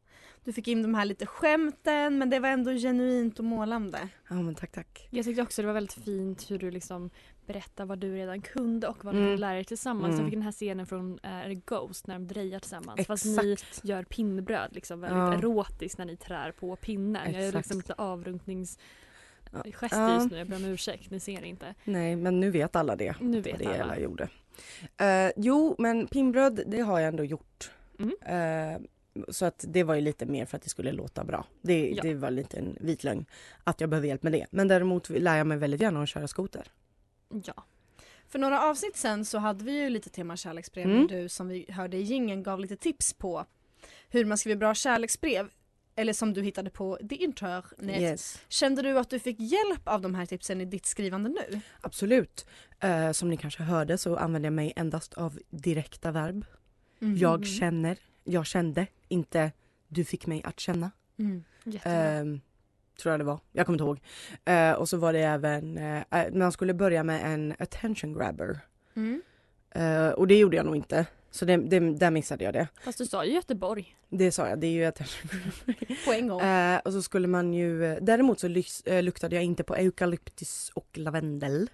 Du 0.45 0.53
fick 0.53 0.69
in 0.69 0.83
de 0.83 0.95
här 0.95 1.05
lite 1.05 1.27
skämten 1.27 2.19
men 2.19 2.31
det 2.31 2.39
var 2.39 2.49
ändå 2.49 2.71
genuint 2.73 3.39
och 3.39 3.45
målande. 3.45 4.09
Ja 4.29 4.35
men 4.35 4.55
tack 4.55 4.73
tack. 4.73 5.09
Jag 5.11 5.25
tyckte 5.25 5.43
också 5.43 5.63
det 5.63 5.67
var 5.67 5.75
väldigt 5.75 6.05
fint 6.05 6.51
hur 6.51 6.59
du 6.59 6.71
liksom 6.71 7.11
berättar 7.47 7.85
vad 7.87 7.99
du 7.99 8.15
redan 8.17 8.41
kunde 8.43 8.89
och 8.89 9.05
vad 9.05 9.15
Mm. 9.15 9.27
du 9.31 9.37
lär 9.37 9.55
er 9.55 9.65
tillsammans. 9.65 10.07
Mm. 10.13 10.17
Jag 10.21 10.27
fick 10.27 10.35
den 10.35 10.43
här 10.43 10.53
scenen 10.53 10.87
från 10.87 11.19
äh, 11.23 11.53
Ghost 11.67 12.07
när 12.07 12.15
de 12.15 12.27
drejar 12.27 12.61
tillsammans. 12.61 13.07
Fast 13.07 13.25
ni 13.25 13.53
Exakt. 13.53 13.85
gör 13.85 14.05
pinnbröd 14.05 14.69
liksom 14.73 15.01
väldigt 15.01 15.19
Ja. 15.19 15.35
erotiskt 15.35 15.99
när 15.99 16.05
ni 16.05 16.17
trär 16.17 16.53
på 16.53 16.77
pinnen. 16.77 17.33
Jag 17.33 17.43
är 17.43 17.49
Exakt. 17.49 17.57
liksom 17.57 17.77
lite 17.79 17.95
avrundnings 17.95 18.79
Ja. 19.65 19.73
gest 19.73 19.95
just 20.23 20.31
nu, 20.31 20.39
jag 20.39 20.47
ber 20.49 20.57
om 20.57 20.65
ursäkt, 20.65 21.11
ni 21.11 21.21
ser 21.21 21.45
inte. 21.45 21.75
Nej 21.85 22.17
men 22.17 22.41
nu 22.41 22.51
vet 22.51 22.77
alla 22.77 22.97
det. 22.97 23.15
Nu 23.21 23.41
vet 23.41 23.59
det 23.59 23.83
alla. 23.83 23.99
gjorde. 23.99 24.29
Eh, 25.01 25.31
jo 25.37 25.75
men 25.79 26.07
pinnbröd 26.07 26.61
det 26.67 26.81
har 26.81 27.01
jag 27.01 27.09
ändå 27.09 27.25
gjort. 27.25 27.71
Mm. 27.99 28.17
Eh, 28.75 28.81
så 29.29 29.45
att 29.45 29.65
det 29.69 29.83
var 29.83 29.95
ju 29.95 30.01
lite 30.01 30.27
mer 30.27 30.47
för 30.47 30.57
att 30.57 30.63
det 30.63 30.69
skulle 30.71 30.93
låta 30.93 31.25
bra. 31.25 31.47
Det, 31.63 31.89
Ja. 31.91 32.03
det 32.03 32.15
var 32.15 32.31
lite 32.31 32.57
en 32.59 32.77
vit 32.81 33.05
lögn 33.05 33.27
att 33.65 33.81
jag 33.81 33.91
behöver 33.91 34.09
hjälp 34.09 34.23
med 34.23 34.33
det. 34.33 34.47
Men 34.51 34.69
däremot 34.69 35.09
lär 35.11 35.37
jag 35.37 35.47
mig 35.47 35.59
väldigt 35.59 35.81
gärna 35.81 36.03
att 36.03 36.09
köra 36.09 36.29
skoter. 36.29 36.63
Ja. 37.45 37.65
För 38.29 38.39
några 38.39 38.63
avsnitt 38.71 38.97
sen 38.97 39.25
så 39.25 39.39
hade 39.39 39.65
vi 39.65 39.73
ju 39.83 39.89
lite 39.91 40.11
tema 40.11 40.37
kärleksbrev 40.37 40.87
Mm. 40.91 41.07
du 41.07 41.29
som 41.29 41.49
vi 41.49 41.67
hörde 41.69 41.97
i 41.97 42.01
jingeln 42.03 42.43
gav 42.43 42.61
lite 42.61 42.77
tips 42.77 43.13
på 43.13 43.45
hur 44.09 44.25
man 44.25 44.39
skriver 44.39 44.57
bra 44.57 44.75
kärleksbrev. 44.75 45.49
Eller 45.99 46.13
som 46.13 46.33
du 46.33 46.43
hittade 46.43 46.71
på 46.71 46.99
the 47.09 47.15
internet. 47.17 48.01
Yes. 48.01 48.43
Kände 48.49 48.83
du 48.83 48.99
att 48.99 49.11
du 49.11 49.19
fick 49.19 49.41
hjälp 49.41 49.89
av 49.89 50.01
de 50.01 50.15
här 50.15 50.27
tipsen 50.27 50.61
i 50.61 50.65
ditt 50.65 50.87
skrivande 50.87 51.29
nu? 51.29 51.61
Absolut. 51.81 52.47
Eh, 52.81 53.13
som 53.13 53.31
ni 53.31 53.37
kanske 53.37 53.63
hörde 53.63 53.99
så 53.99 54.17
använder 54.17 54.47
jag 54.47 54.55
mig 54.55 54.73
endast 54.77 55.15
av 55.15 55.39
direkta 55.51 56.11
verb. 56.11 56.45
Mhm. 56.99 57.17
Jag 57.17 57.47
känner, 57.47 57.99
jag 58.25 58.47
kände, 58.47 58.87
inte 59.09 59.53
du 59.89 60.05
fick 60.05 60.27
mig 60.27 60.43
att 60.45 60.61
känna. 60.61 60.91
Mm. 61.19 61.45
Ehm, 61.83 62.41
tror 63.03 63.13
jag 63.13 63.21
det 63.21 63.25
var. 63.25 63.41
Jag 63.53 63.67
kommer 63.67 63.75
inte 63.75 63.85
ihåg. 63.85 64.01
Eh, 64.45 64.73
och 64.73 64.89
så 64.89 64.97
var 64.97 65.13
det 65.13 65.21
även, 65.21 65.79
eh, 65.79 66.05
man 66.33 66.53
skulle 66.53 66.75
börja 66.75 67.05
med 67.05 67.33
en 67.35 67.55
attention 67.59 68.15
grabber. 68.15 68.61
Mm. 68.97 69.23
Och 70.17 70.27
det 70.27 70.39
gjorde 70.39 70.57
jag 70.57 70.67
nog 70.67 70.77
inte. 70.77 71.07
Så 71.37 71.45
det, 71.45 71.57
det, 71.57 71.81
där 71.81 72.11
missade 72.11 72.45
jag 72.45 72.55
det. 72.55 72.69
Fast 72.85 72.99
du 72.99 73.07
sa 73.07 73.25
ju 73.25 73.33
Göteborg. 73.33 73.97
Det 74.09 74.33
sa 74.33 74.49
jag, 74.49 74.61
det 74.61 74.67
är 74.67 74.71
ju 74.71 74.85
ett... 74.85 75.01
På 76.05 76.13
en 76.13 76.29
gång. 76.29 76.41
Eh, 76.41 76.81
och 76.85 76.93
så 76.93 77.03
skulle 77.03 77.29
man 77.29 77.55
ju, 77.55 78.01
däremot 78.01 78.41
så 78.41 78.49
lys, 78.49 78.81
eh, 78.81 79.03
luktade 79.03 79.35
jag 79.35 79.45
inte 79.45 79.63
på 79.63 79.77
eukalyptus 79.77 80.71
och 80.75 80.89
lavendel. 80.95 81.71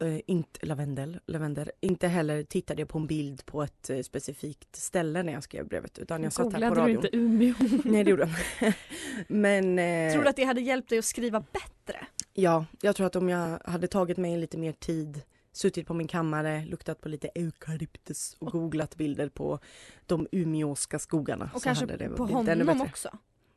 Eh, 0.00 0.20
inte 0.26 0.66
lavendel, 0.66 1.20
lavendel. 1.26 1.70
Inte 1.80 2.08
heller 2.08 2.42
tittade 2.42 2.82
jag 2.82 2.88
på 2.88 2.98
en 2.98 3.06
bild 3.06 3.46
på 3.46 3.62
ett 3.62 3.90
eh, 3.90 4.00
specifikt 4.00 4.76
ställe 4.76 5.22
när 5.22 5.32
jag 5.32 5.42
skrev 5.42 5.66
brevet 5.66 5.98
utan 5.98 6.22
jag 6.22 6.32
satt 6.32 6.52
här 6.52 6.60
på 6.68 6.74
Googlade 6.74 6.74
du 6.74 6.80
radion. 6.80 7.04
inte 7.04 7.16
Umeå? 7.16 7.54
Nej 7.84 8.04
det 8.04 8.10
gjorde 8.10 8.30
jag. 8.60 8.72
Men 9.28 9.78
eh, 9.78 10.12
Tror 10.12 10.22
du 10.22 10.28
att 10.28 10.36
det 10.36 10.44
hade 10.44 10.60
hjälpt 10.60 10.88
dig 10.88 10.98
att 10.98 11.04
skriva 11.04 11.40
bättre? 11.40 12.06
ja, 12.34 12.66
jag 12.80 12.96
tror 12.96 13.06
att 13.06 13.16
om 13.16 13.28
jag 13.28 13.58
hade 13.64 13.86
tagit 13.86 14.16
mig 14.16 14.36
lite 14.36 14.58
mer 14.58 14.72
tid 14.72 15.22
suttit 15.56 15.86
på 15.86 15.94
min 15.94 16.06
kammare, 16.08 16.64
luktat 16.64 17.00
på 17.00 17.08
lite 17.08 17.28
eukalyptus 17.34 18.36
och 18.38 18.52
googlat 18.52 18.96
bilder 18.96 19.28
på 19.28 19.58
de 20.06 20.26
umeåska 20.32 20.98
skogarna. 20.98 21.50
Och 21.54 21.62
kanske 21.62 21.86
det 21.86 22.08
på 22.08 22.26
honom 22.26 22.80
också? 22.80 23.08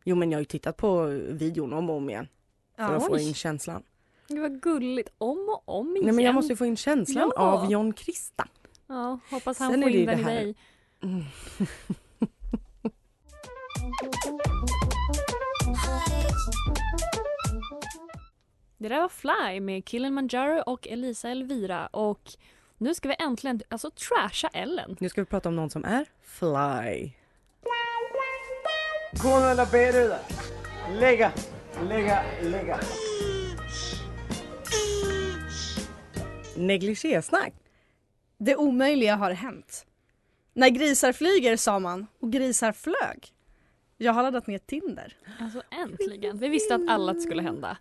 Jo 0.04 0.16
men 0.16 0.32
jag 0.32 0.38
har 0.38 0.42
ju 0.42 0.46
tittat 0.46 0.78
på 0.78 1.06
videon 1.30 1.74
om 1.74 1.90
och 1.90 1.96
om 1.96 2.10
igen 2.10 2.28
för 2.76 2.84
Ja, 2.84 2.96
att 2.96 3.06
få 3.06 3.20
in 3.20 3.34
känslan. 3.34 3.84
Det 4.28 4.40
var 4.40 4.50
gulligt. 4.50 5.10
Om 5.18 5.50
och 5.50 5.64
om 5.80 5.88
igen. 5.96 6.06
Nej 6.06 6.16
men 6.16 6.26
jag 6.26 6.36
måste 6.36 6.54
ju 6.54 6.58
få 6.58 6.66
in 6.66 6.78
känslan 6.78 7.32
Ja. 7.36 7.42
av 7.42 7.72
John 7.72 7.94
Krista. 7.94 8.48
Ja, 8.88 9.20
hoppas 9.30 9.60
han 9.60 9.72
Sen 9.72 9.82
får 9.82 9.92
in 9.92 10.06
den 10.06 10.20
i 10.20 10.24
dig. 10.24 10.56
Mm. 11.04 11.24
Det 18.80 18.90
där 18.90 19.02
var 19.02 19.10
Fly 19.10 19.60
med 19.60 19.86
Killen 19.86 20.14
Manjaro 20.14 20.62
och 20.66 20.88
Elisa 20.88 21.30
Elvira 21.30 21.88
och 21.88 22.22
nu 22.78 22.96
ska 22.96 23.08
vi 23.10 23.16
äntligen 23.20 23.62
alltså 23.70 23.92
trasha 23.92 24.48
Ellen. 24.48 24.96
Nu 25.00 25.10
ska 25.10 25.22
vi 25.22 25.26
prata 25.26 25.50
om 25.50 25.56
någon 25.56 25.70
som 25.70 25.86
är 25.86 26.06
fly. 26.24 27.12
Gå 29.24 29.40
nu 29.40 29.46
eller 29.46 29.66
ber 29.66 29.94
du 29.94 30.08
där. 30.08 30.20
Lägga, 31.00 31.32
lägga, 31.88 32.24
lägga. 32.42 32.80
Negligésnack. 36.58 37.54
Det 38.38 38.56
omöjliga 38.56 39.16
har 39.16 39.32
hänt. 39.32 39.86
När 40.54 40.70
grisar 40.70 41.14
flyger 41.14 41.58
sa 41.58 41.80
man 41.80 42.08
och 42.20 42.32
grisar 42.32 42.72
flög. 42.72 43.34
Jag 43.98 44.14
har 44.14 44.24
laddat 44.24 44.48
ner 44.48 44.58
Tinder. 44.58 45.18
Alltså 45.40 45.62
äntligen. 45.72 46.38
Vi 46.38 46.48
visste 46.50 46.76
att 46.76 46.90
alla 46.90 47.14
skulle 47.14 47.42
hända. 47.42 47.78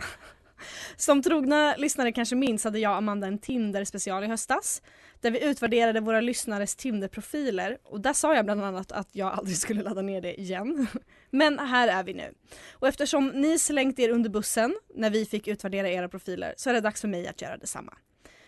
Som 0.97 1.23
trogna 1.23 1.77
lyssnare 1.77 2.13
kanske 2.13 2.37
minns 2.37 2.65
hade 2.65 2.79
jag 2.79 2.91
och 2.91 2.97
Amanda 2.97 3.27
en 3.27 3.39
Tinder-special 3.39 4.25
i 4.25 4.27
höstas 4.27 4.83
där 5.21 5.31
vi 5.31 5.45
utvärderade 5.45 6.01
våra 6.01 6.21
lyssnares 6.21 6.77
Tinder-profiler 6.77 7.79
och 7.85 8.01
där 8.01 8.13
sa 8.13 8.35
jag 8.35 8.45
bland 8.45 8.65
annat 8.65 8.93
att 8.93 9.09
jag 9.13 9.33
aldrig 9.33 9.57
skulle 9.57 9.83
ladda 9.83 10.03
ner 10.03 10.21
det 10.21 10.41
igen. 10.41 10.87
Men 11.31 11.59
här 11.59 11.89
är 11.89 12.05
vi 12.05 12.15
nu. 12.15 12.35
Och 12.73 12.89
eftersom 12.89 13.29
ni 13.29 13.59
slängt 13.59 13.99
er 13.99 14.09
under 14.09 14.31
bussen 14.31 14.77
när 14.95 15.11
vi 15.11 15.27
fick 15.27 15.49
utvärdera 15.49 15.91
era 15.91 16.09
profiler 16.09 16.55
så 16.57 16.71
är 16.71 16.75
det 16.75 16.81
dags 16.81 17.01
för 17.01 17.09
mig 17.09 17.29
att 17.29 17.43
göra 17.43 17.57
detsamma. 17.57 17.95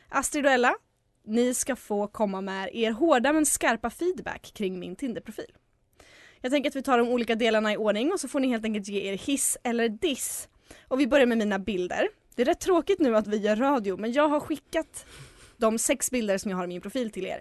Astrid 0.08 0.46
och 0.46 0.52
Ella, 0.52 0.74
ni 1.24 1.54
ska 1.54 1.76
få 1.76 2.06
komma 2.06 2.40
med 2.40 2.70
er 2.72 2.90
hårda 2.90 3.32
men 3.32 3.46
skarpa 3.46 3.90
feedback 3.90 4.52
kring 4.54 4.78
min 4.78 4.96
Tinder-profil. 4.96 5.52
Jag 6.40 6.52
tänker 6.52 6.70
att 6.70 6.76
vi 6.76 6.82
tar 6.82 6.98
de 6.98 7.08
olika 7.08 7.34
delarna 7.34 7.72
i 7.72 7.76
ordning 7.76 8.12
och 8.12 8.20
så 8.20 8.28
får 8.28 8.40
ni 8.40 8.48
helt 8.48 8.64
enkelt 8.64 8.88
ge 8.88 9.00
er 9.00 9.16
hiss 9.16 9.56
eller 9.62 9.88
diss. 9.88 10.48
Och 10.82 11.00
vi 11.00 11.06
börjar 11.06 11.26
med 11.26 11.38
mina 11.38 11.58
bilder. 11.58 12.08
Det 12.34 12.42
är 12.42 12.46
rätt 12.46 12.60
tråkigt 12.60 12.98
nu 12.98 13.16
att 13.16 13.26
vi 13.26 13.36
gör 13.36 13.56
radio 13.56 13.96
men 13.96 14.12
jag 14.12 14.28
har 14.28 14.40
skickat 14.40 15.06
de 15.56 15.78
sex 15.78 16.10
bilder 16.10 16.38
som 16.38 16.50
jag 16.50 16.58
har 16.58 16.64
i 16.64 16.68
min 16.68 16.80
profil 16.80 17.10
till 17.10 17.26
er. 17.26 17.40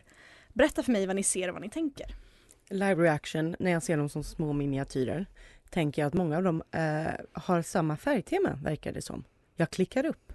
Berätta 0.54 0.84
för 0.84 0.92
mig 0.92 1.08
vad 1.08 1.16
ni 1.16 1.24
ser 1.24 1.48
och 1.48 1.54
vad 1.54 1.62
ni 1.62 1.70
tänker. 1.70 2.08
Live 2.70 3.04
reaction, 3.04 3.56
när 3.60 3.72
jag 3.72 3.84
ser 3.84 3.98
dem 3.98 4.10
som 4.10 4.24
små 4.24 4.54
miniatyrer, 4.54 5.26
tänker 5.70 6.02
jag 6.02 6.08
att 6.08 6.14
många 6.14 6.38
av 6.38 6.44
dem 6.44 6.64
eh, 6.72 7.08
har 7.34 7.62
samma 7.62 7.98
färgtema, 7.98 8.60
verkar 8.64 8.92
det 8.92 9.02
som. 9.02 9.24
Jag 9.56 9.70
klickar 9.70 10.06
upp. 10.06 10.34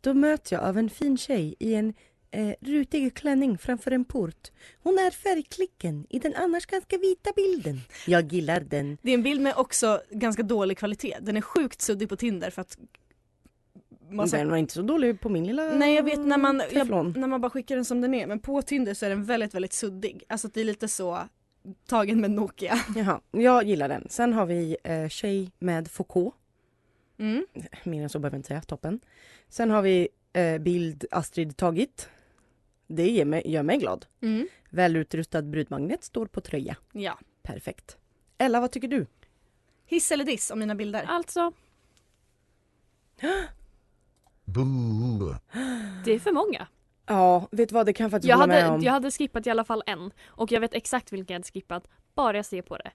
Då 0.00 0.14
möts 0.14 0.52
jag 0.52 0.62
av 0.62 0.78
en 0.78 0.90
fin 0.90 1.18
tjej 1.18 1.54
i 1.58 1.74
en 1.74 1.94
eh, 2.30 2.54
rutig 2.60 3.14
klänning 3.14 3.58
framför 3.58 3.90
en 3.90 4.04
port. 4.04 4.50
Hon 4.82 4.98
är 4.98 5.10
färgklicken 5.10 6.06
i 6.10 6.18
den 6.18 6.34
annars 6.34 6.66
ganska 6.66 6.98
vita 6.98 7.30
bilden. 7.36 7.80
Jag 8.06 8.32
gillar 8.32 8.60
den. 8.60 8.98
Det 9.02 9.10
är 9.10 9.14
en 9.14 9.22
bild 9.22 9.40
med 9.40 9.54
också 9.56 10.00
ganska 10.10 10.42
dålig 10.42 10.78
kvalitet. 10.78 11.16
Den 11.20 11.36
är 11.36 11.40
sjukt 11.40 11.80
suddig 11.80 12.08
på 12.08 12.16
Tinder 12.16 12.50
för 12.50 12.62
att 12.62 12.78
massa... 14.10 14.36
Den 14.36 14.50
var 14.50 14.56
inte 14.56 14.74
så 14.74 14.82
dålig 14.82 15.20
på 15.20 15.28
min 15.28 15.46
lilla 15.46 15.64
Nej 15.64 15.94
jag 15.94 16.02
vet 16.02 16.18
när 16.18 16.38
man, 16.38 16.62
jag, 16.72 17.16
när 17.16 17.26
man 17.26 17.40
bara 17.40 17.50
skickar 17.50 17.76
den 17.76 17.84
som 17.84 18.00
den 18.00 18.14
är 18.14 18.26
men 18.26 18.40
på 18.40 18.62
Tinder 18.62 18.94
så 18.94 19.06
är 19.06 19.10
den 19.10 19.24
väldigt 19.24 19.54
väldigt 19.54 19.72
suddig. 19.72 20.24
Alltså 20.28 20.48
det 20.48 20.60
är 20.60 20.64
lite 20.64 20.88
så 20.88 21.18
tagen 21.86 22.20
med 22.20 22.30
Nokia. 22.30 22.78
Jaha, 22.96 23.20
jag 23.30 23.64
gillar 23.64 23.88
den. 23.88 24.06
Sen 24.08 24.32
har 24.32 24.46
vi 24.46 24.76
eh, 24.84 25.08
tjej 25.08 25.50
med 25.58 25.88
Foucault. 25.88 26.34
Mm. 27.18 27.46
Mer 27.84 28.02
än 28.02 28.08
så 28.08 28.18
behöver 28.18 28.34
jag 28.34 28.38
inte 28.38 28.48
säga, 28.48 28.60
toppen. 28.60 29.00
Sen 29.48 29.70
har 29.70 29.82
vi 29.82 30.08
eh, 30.32 30.58
bild 30.58 31.04
Astrid 31.10 31.56
tagit. 31.56 32.08
Det 32.90 33.10
ger 33.10 33.24
mig, 33.24 33.42
gör 33.44 33.62
mig 33.62 33.76
glad. 33.78 34.06
Mm. 34.20 34.48
Välutrustad 34.70 35.42
brudmagnet 35.42 36.04
står 36.04 36.26
på 36.26 36.40
tröja. 36.40 36.76
Ja. 36.92 37.18
Perfekt. 37.42 37.96
Ella, 38.38 38.60
vad 38.60 38.70
tycker 38.70 38.88
du? 38.88 39.06
Hiss 39.86 40.12
eller 40.12 40.24
diss 40.24 40.50
om 40.50 40.58
mina 40.58 40.74
bilder? 40.74 41.04
Alltså, 41.08 41.52
Boo. 44.44 45.34
det 46.04 46.12
är 46.12 46.18
för 46.18 46.32
många. 46.32 46.66
Ja, 47.06 47.48
vet 47.50 47.68
du 47.68 47.72
vad, 47.74 47.86
det 47.86 47.92
kan 47.92 48.04
jag 48.04 48.10
faktiskt 48.10 48.28
Jag 48.28 48.36
hålla 48.36 48.46
med 48.46 48.62
hade, 48.62 48.74
om. 48.74 48.82
jag 48.82 48.92
hade 48.92 49.10
skippat 49.10 49.46
i 49.46 49.50
alla 49.50 49.64
fall 49.64 49.82
en 49.86 50.10
och 50.26 50.52
jag 50.52 50.60
vet 50.60 50.74
exakt 50.74 51.12
vilken 51.12 51.34
jag 51.34 51.38
hade 51.40 51.48
skippat 51.52 51.88
bara 52.14 52.36
jag 52.36 52.46
ser 52.46 52.62
på 52.62 52.76
det. 52.76 52.90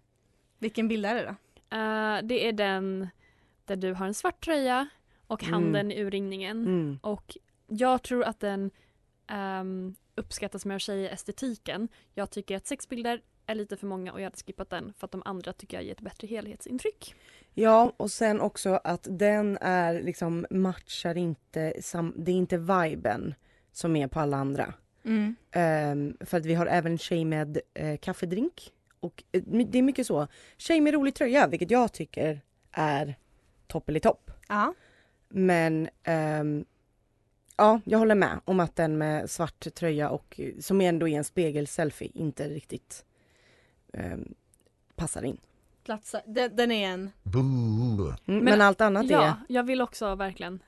Vilken 0.59 0.87
bild 0.87 1.05
är 1.05 1.15
det 1.15 1.21
då? 1.23 1.29
Eh, 1.77 2.19
det 2.23 2.47
är 2.47 2.51
den 2.53 3.07
där 3.65 3.75
du 3.75 3.93
har 3.93 4.05
en 4.07 4.13
svart 4.13 4.43
tröja 4.45 4.87
och 5.27 5.43
Mm. 5.43 5.53
handen 5.53 5.91
i 5.91 6.01
urringningen. 6.03 6.57
Mm. 6.65 6.99
Och 7.03 7.37
jag 7.67 8.01
tror 8.03 8.23
att 8.23 8.39
den 8.39 8.71
ehm, 9.27 9.95
uppskattas 10.15 10.65
mer 10.65 10.75
av 10.75 10.79
tjejestetiken. 10.79 11.87
Jag 12.13 12.29
tycker 12.29 12.57
att 12.57 12.67
sex 12.67 12.89
bilder 12.89 13.21
är 13.45 13.55
lite 13.55 13.77
för 13.77 13.87
många 13.87 14.13
och 14.13 14.19
jag 14.19 14.25
hade 14.25 14.37
skippat 14.37 14.69
den 14.69 14.93
för 14.93 15.05
att 15.05 15.11
de 15.11 15.21
andra 15.25 15.53
tycker 15.53 15.77
jag 15.77 15.83
ger 15.83 15.91
ett 15.91 16.01
bättre 16.01 16.27
helhetsintryck. 16.27 17.15
Ja, 17.53 17.93
och 17.97 18.11
sen 18.11 18.41
också 18.41 18.79
att 18.83 19.07
den 19.09 19.57
är 19.61 20.01
liksom 20.01 20.45
matchar 20.49 21.17
inte, 21.17 21.73
sam, 21.81 22.13
det 22.17 22.31
är 22.31 22.35
inte 22.35 22.57
viben 22.57 23.33
som 23.71 23.95
är 23.95 24.07
på 24.07 24.19
alla 24.19 24.37
andra. 24.37 24.73
Mm. 25.05 25.35
Ehm, 25.51 26.17
för 26.19 26.37
att 26.37 26.45
vi 26.45 26.53
har 26.53 26.65
även 26.65 26.97
tjej 26.97 27.25
med 27.25 27.59
eh, 27.73 27.97
kaffedrink. 27.97 28.71
Och 28.99 29.23
eh, 29.31 29.43
det 29.45 29.77
är 29.77 29.81
mycket 29.81 30.07
så. 30.07 30.27
Tjej 30.57 30.81
med 30.81 30.93
rolig 30.93 31.15
tröja, 31.15 31.47
vilket 31.47 31.71
jag 31.71 31.93
tycker 31.93 32.41
är 32.71 33.15
topp. 33.67 34.31
Ja. 34.47 34.73
Men 35.29 35.89
ehm, 36.03 36.65
ja, 37.57 37.81
jag 37.85 37.99
håller 37.99 38.15
med 38.15 38.39
om 38.45 38.59
att 38.59 38.75
den 38.75 38.97
med 38.97 39.29
svart 39.29 39.67
tröja 39.75 40.09
och 40.09 40.39
eh, 40.39 40.53
som 40.59 40.81
ändå 40.81 41.07
är 41.07 41.17
en 41.17 41.23
spegelselfie 41.23 42.11
inte 42.13 42.47
riktigt 42.49 43.05
ehm, 43.93 44.33
passar 44.95 45.23
in. 45.23 45.37
Platsa. 45.83 46.21
Den, 46.25 46.55
den 46.55 46.71
är 46.71 46.87
en... 46.89 47.09
Boo. 47.23 47.41
Mm, 47.41 48.15
men, 48.25 48.43
Men- 48.43 48.61
allt 48.61 48.81
annat 48.81 49.05
är... 49.05 49.11
Ja, 49.11 49.37
jag 49.49 49.63
vill 49.63 49.81
också 49.81 50.15
verkligen. 50.15 50.59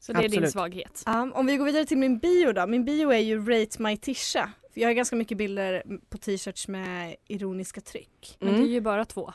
Så 0.00 0.12
det 0.12 0.24
är 0.24 0.28
din 0.28 0.50
svaghet. 0.50 1.02
Ja, 1.06 1.30
om 1.34 1.46
vi 1.46 1.56
går 1.56 1.64
vidare 1.64 1.84
till 1.86 1.98
min 1.98 2.18
bio 2.18 2.52
då. 2.52 2.66
Min 2.66 2.84
bio 2.84 3.12
är 3.12 3.18
ju 3.18 3.38
Rate 3.46 3.82
My 3.82 3.96
Tisha. 3.96 4.50
Jag 4.74 4.88
har 4.88 4.92
ganska 4.94 5.16
mycket 5.16 5.38
bilder 5.38 5.82
på 6.08 6.18
t-shirts 6.18 6.68
med 6.68 7.16
ironiska 7.28 7.80
tryck. 7.80 8.36
Men 8.40 8.48
Mm. 8.48 8.60
det 8.60 8.68
är 8.68 8.72
ju 8.72 8.80
bara 8.80 9.04
två. 9.04 9.32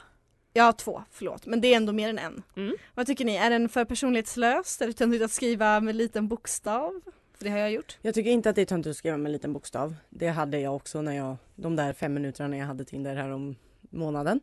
Har 0.56 0.72
två, 0.72 1.04
förlåt. 1.12 1.46
Men 1.46 1.62
det 1.62 1.74
är 1.74 1.78
ändå 1.78 1.94
mer 1.94 2.10
än 2.10 2.20
en. 2.20 2.44
Mm. 2.56 2.76
Vad 2.96 3.08
tycker 3.08 3.26
ni? 3.26 3.36
Är 3.36 3.50
den 3.50 3.70
för 3.70 3.86
personlighetslös? 3.86 4.82
Är 4.82 4.88
det 4.88 4.94
töntigt 4.94 5.24
att 5.24 5.32
skriva 5.32 5.80
med 5.80 5.96
liten 5.96 6.28
bokstav? 6.28 7.02
För 7.38 7.46
det 7.46 7.52
har 7.52 7.58
jag 7.58 7.72
gjort. 7.72 7.98
Jag 8.02 8.14
tycker 8.14 8.32
inte 8.32 8.50
att 8.50 8.56
det 8.56 8.62
är 8.62 8.66
töntigt 8.66 8.92
att 8.92 8.98
skriva 8.98 9.18
med 9.18 9.26
en 9.26 9.32
liten 9.32 9.54
bokstav. 9.54 9.96
Det 10.10 10.28
hade 10.28 10.60
jag 10.60 10.76
också 10.76 11.02
när 11.02 11.16
jag, 11.16 11.38
de 11.56 11.76
där 11.76 11.94
fem 11.94 12.14
minuterna 12.14 12.58
jag 12.58 12.66
hade 12.66 12.86
Tinder 12.86 13.16
här 13.16 13.30
om 13.30 13.56
månaden. 13.90 14.40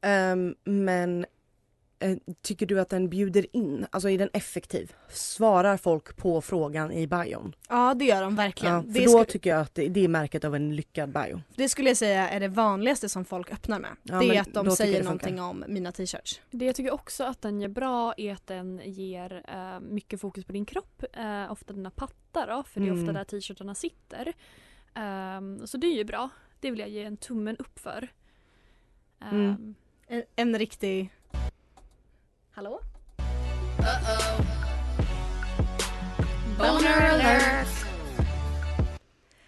Ehm, 0.00 0.54
men 0.64 1.26
tycker 2.42 2.66
du 2.66 2.80
att 2.80 2.88
den 2.88 3.08
bjuder 3.08 3.46
in? 3.56 3.86
Alltså 3.90 4.10
är 4.10 4.18
den 4.18 4.30
effektiv? 4.32 4.92
Svarar 5.08 5.76
folk 5.76 6.16
på 6.16 6.40
frågan 6.40 6.92
i 6.92 7.06
bion? 7.06 7.54
Ja 7.68 7.94
det 7.94 8.04
gör 8.04 8.22
de 8.22 8.36
verkligen. 8.36 8.74
Ja, 8.74 8.82
för 8.82 8.88
det, 8.88 9.04
då 9.04 9.18
sku- 9.18 9.24
tycker 9.24 9.50
jag 9.50 9.60
att 9.60 9.74
det, 9.74 9.88
det 9.88 10.04
är 10.04 10.08
märket 10.08 10.44
av 10.44 10.54
en 10.54 10.76
lyckad 10.76 11.12
bio. 11.12 11.40
det 11.56 11.68
skulle 11.68 11.90
jag 11.90 11.96
säga 11.96 12.28
är 12.30 12.40
det 12.40 12.48
vanligaste 12.48 13.08
som 13.08 13.24
folk 13.24 13.52
öppnar 13.52 13.78
med. 13.80 13.90
Ja, 14.02 14.18
det 14.20 14.36
är 14.36 14.40
att 14.40 14.54
de 14.54 14.70
säger 14.70 15.02
någonting 15.04 15.40
om 15.40 15.64
mina 15.68 15.92
t-shirts. 15.92 16.40
Det 16.50 16.64
jag 16.64 16.74
tycker 16.76 16.92
också 16.94 17.24
att 17.24 17.42
den 17.42 17.60
gör 17.60 17.68
bra 17.68 18.14
är 18.16 18.32
att 18.32 18.46
den 18.46 18.80
ger 18.84 19.42
eh, 19.48 19.80
mycket 19.80 20.20
fokus 20.20 20.44
på 20.44 20.52
din 20.52 20.64
kropp. 20.64 21.04
Eh, 21.12 21.52
ofta 21.52 21.72
dina 21.72 21.90
pattar 21.90 22.46
då, 22.46 22.62
för 22.62 22.80
det 22.80 22.86
är 22.86 22.92
ofta 22.92 23.02
Mm. 23.02 23.14
där 23.14 23.24
t-shirtarna 23.24 23.74
sitter. 23.74 24.32
Ehm, 24.94 25.66
så 25.66 25.76
det 25.76 25.86
är 25.86 25.96
ju 25.96 26.04
bra. 26.04 26.28
Det 26.60 26.70
vill 26.70 26.80
jag 26.80 26.88
ge 26.88 27.02
en 27.02 27.16
tummen 27.16 27.56
upp 27.56 27.78
för. 27.78 28.08
Ehm, 29.20 29.34
Mm. 29.40 29.74
En, 30.06 30.22
en 30.36 30.58
riktig... 30.58 31.10
Hallå? 32.54 32.80
Boner 36.58 37.10
alert. 37.12 37.68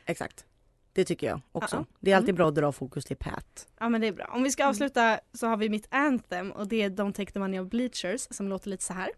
Exakt. 0.06 0.44
Det 0.92 1.04
tycker 1.04 1.26
jag 1.26 1.40
också. 1.52 1.76
Ja. 1.76 1.84
Det 2.00 2.12
är 2.12 2.16
alltid 2.16 2.28
Mm. 2.28 2.36
bra 2.36 2.48
att 2.48 2.54
dra 2.54 2.72
fokus 2.72 3.04
till 3.04 3.16
Pat. 3.16 3.68
Ja 3.80 3.88
men 3.88 4.00
det 4.00 4.06
är 4.06 4.12
bra. 4.12 4.30
Om 4.34 4.42
vi 4.42 4.50
ska 4.50 4.66
avsluta 4.66 5.20
så 5.32 5.46
har 5.46 5.56
vi 5.56 5.68
mitt 5.68 5.86
anthem 5.90 6.52
och 6.52 6.68
det 6.68 6.82
är 6.82 6.90
Don't 6.90 7.12
Take 7.12 7.32
The 7.32 7.38
Money 7.38 7.60
of 7.60 7.68
Bleachers 7.68 8.26
som 8.30 8.48
låter 8.48 8.68
lite 8.70 8.84
så 8.84 8.92
här. 8.92 9.10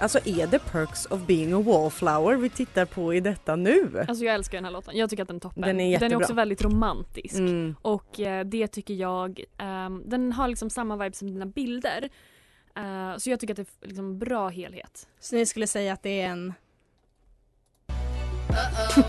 Alltså 0.00 0.18
är 0.24 0.46
det 0.46 0.58
Perks 0.58 1.06
of 1.06 1.20
being 1.26 1.52
a 1.52 1.60
wallflower 1.60 2.36
vi 2.36 2.50
tittar 2.50 2.84
på 2.84 3.14
i 3.14 3.20
detta 3.20 3.56
nu? 3.56 4.04
Alltså 4.08 4.24
jag 4.24 4.34
älskar 4.34 4.58
den 4.58 4.64
här 4.64 4.72
låten. 4.72 4.96
Jag 4.96 5.10
tycker 5.10 5.22
att 5.22 5.28
den 5.28 5.36
är 5.36 5.40
toppen. 5.40 5.62
Den 5.62 5.70
är 5.70 5.74
den 5.74 5.86
är 5.86 5.90
jättebra. 5.90 6.18
också 6.18 6.32
väldigt 6.32 6.62
romantisk. 6.62 7.34
Mm. 7.34 7.76
Och 7.82 8.20
eh, 8.20 8.44
det 8.44 8.66
tycker 8.66 8.94
jag, 8.94 9.44
ehm, 9.58 10.02
den 10.06 10.32
har 10.32 10.48
liksom 10.48 10.70
samma 10.70 10.96
vibe 10.96 11.16
som 11.16 11.28
dina 11.28 11.46
bilder. 11.46 12.08
Eh, 12.76 13.16
så 13.16 13.30
jag 13.30 13.40
tycker 13.40 13.54
att 13.54 13.56
det 13.56 13.66
är 13.82 13.86
liksom 13.86 14.18
bra 14.18 14.48
helhet. 14.48 15.08
Så 15.20 15.36
ni 15.36 15.46
skulle 15.46 15.66
säga 15.66 15.92
att 15.92 16.02
det 16.02 16.20
är 16.20 16.28
en... 16.28 16.54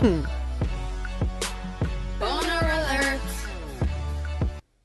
Boner 2.20 2.62
alert. 2.62 3.20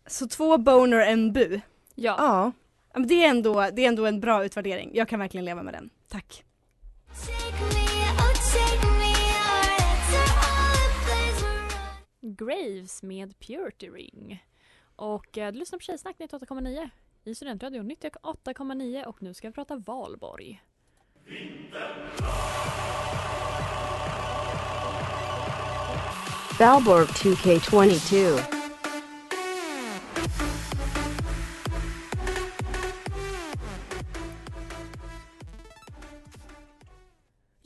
Så 0.08 0.28
två 0.28 0.58
boner, 0.58 0.98
en 1.00 1.34
bu. 1.34 1.60
Ja. 1.96 2.16
Ja, 2.18 2.52
Ja, 2.98 3.00
men 3.00 3.08
det, 3.08 3.24
är 3.24 3.30
ändå, 3.30 3.70
det 3.74 3.84
är 3.84 3.88
ändå 3.88 4.06
en 4.06 4.20
bra 4.20 4.46
utvärdering. 4.46 4.92
Jag 4.94 5.08
kan 5.08 5.20
verkligen 5.20 5.46
leva 5.46 5.64
med 5.64 5.74
den. 5.74 5.90
Tack. 6.08 6.44
Graves 12.22 13.04
med 13.04 13.40
Purity 13.40 13.90
Ring. 13.90 14.44
Och 14.96 15.38
eh, 15.38 15.52
du 15.52 15.60
lyssnar 15.60 15.80
på 15.80 15.84
Tjejsnack 15.84 16.16
98,9 16.20 16.90
i 17.24 17.36
Studentradion 17.36 17.92
98,9 17.92 19.04
och 19.04 19.24
nu 19.24 19.34
ska 19.34 19.48
vi 19.48 19.54
prata 19.54 19.76
valborg. 19.76 20.64
Valborg 26.60 27.06
2K22. 27.06 28.57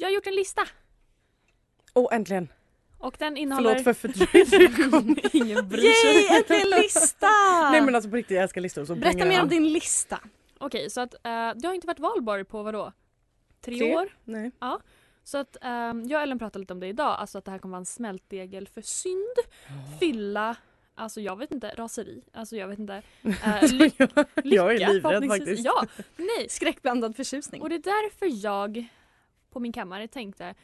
Jag 0.02 0.08
har 0.08 0.14
gjort 0.14 0.28
en 0.28 0.36
lista 0.36 0.62
och 1.94 2.14
äntligen. 2.14 2.48
och 2.98 3.16
den 3.20 3.38
innehåller... 3.38 3.70
Förlåt 3.76 3.98
för 3.98 4.08
fördröjning. 4.08 5.18
Ingen 5.32 5.70
bryr 5.70 5.92
sig. 5.92 6.16
Yay, 6.16 6.38
äntligen 6.40 6.70
lista! 6.70 7.28
Nej 7.72 7.82
men 7.82 7.96
alltså 7.96 8.10
på 8.10 8.16
riktigt 8.16 8.36
jag 8.36 8.44
älskar 8.44 8.62
listor. 8.62 8.86
Så 8.86 8.96
Berätta 8.96 9.26
mer 9.26 9.42
om 9.42 9.50
din 9.50 9.74
lista. 9.74 10.20
Okej, 10.60 10.90
så 10.90 11.02
att 11.02 11.14
eh, 11.14 11.20
det 11.56 11.68
har 11.68 11.74
inte 11.74 11.88
varit 11.88 12.00
valborg 12.00 12.44
på 12.46 12.64
vadå? 12.64 12.92
Tre, 13.62 13.78
Tre. 13.78 13.96
år? 13.96 14.18
Nej. 14.24 14.52
Så 15.24 15.38
att 15.38 15.58
ehm, 15.62 16.08
jag 16.08 16.18
och 16.20 16.24
Ellen 16.24 16.40
pratade 16.40 16.60
lite 16.60 16.74
om 16.74 16.80
det 16.80 16.88
idag, 16.88 17.16
alltså 17.20 17.38
att 17.38 17.46
det 17.46 17.52
här 17.52 17.58
kommer 17.60 17.72
vara 17.72 17.80
en 17.82 17.86
smältdegel 17.86 18.68
för 18.68 18.82
synd, 18.82 19.36
fylla, 20.00 20.56
alltså 20.96 21.22
jag 21.22 21.36
vet 21.38 21.52
inte, 21.52 21.74
raseri, 21.78 22.24
alltså 22.34 22.56
jag 22.56 22.68
vet 22.68 22.80
inte. 22.80 23.02
Eh, 23.24 23.72
ly- 23.74 23.92
jag, 23.98 24.10
jag 24.44 24.70
är 24.70 24.74
lycka, 24.74 24.92
livrädd 24.92 25.28
faktiskt. 25.28 25.66
Ja, 25.66 25.86
nej. 26.16 26.50
Skräckblandad 26.50 27.16
förtjusning. 27.16 27.62
Och 27.62 27.70
det 27.70 27.76
är 27.76 27.80
därför 27.80 28.44
jag 28.46 28.88
på 29.52 29.60
min 29.60 29.72
kammare 29.72 30.08
tänkte 30.08 30.56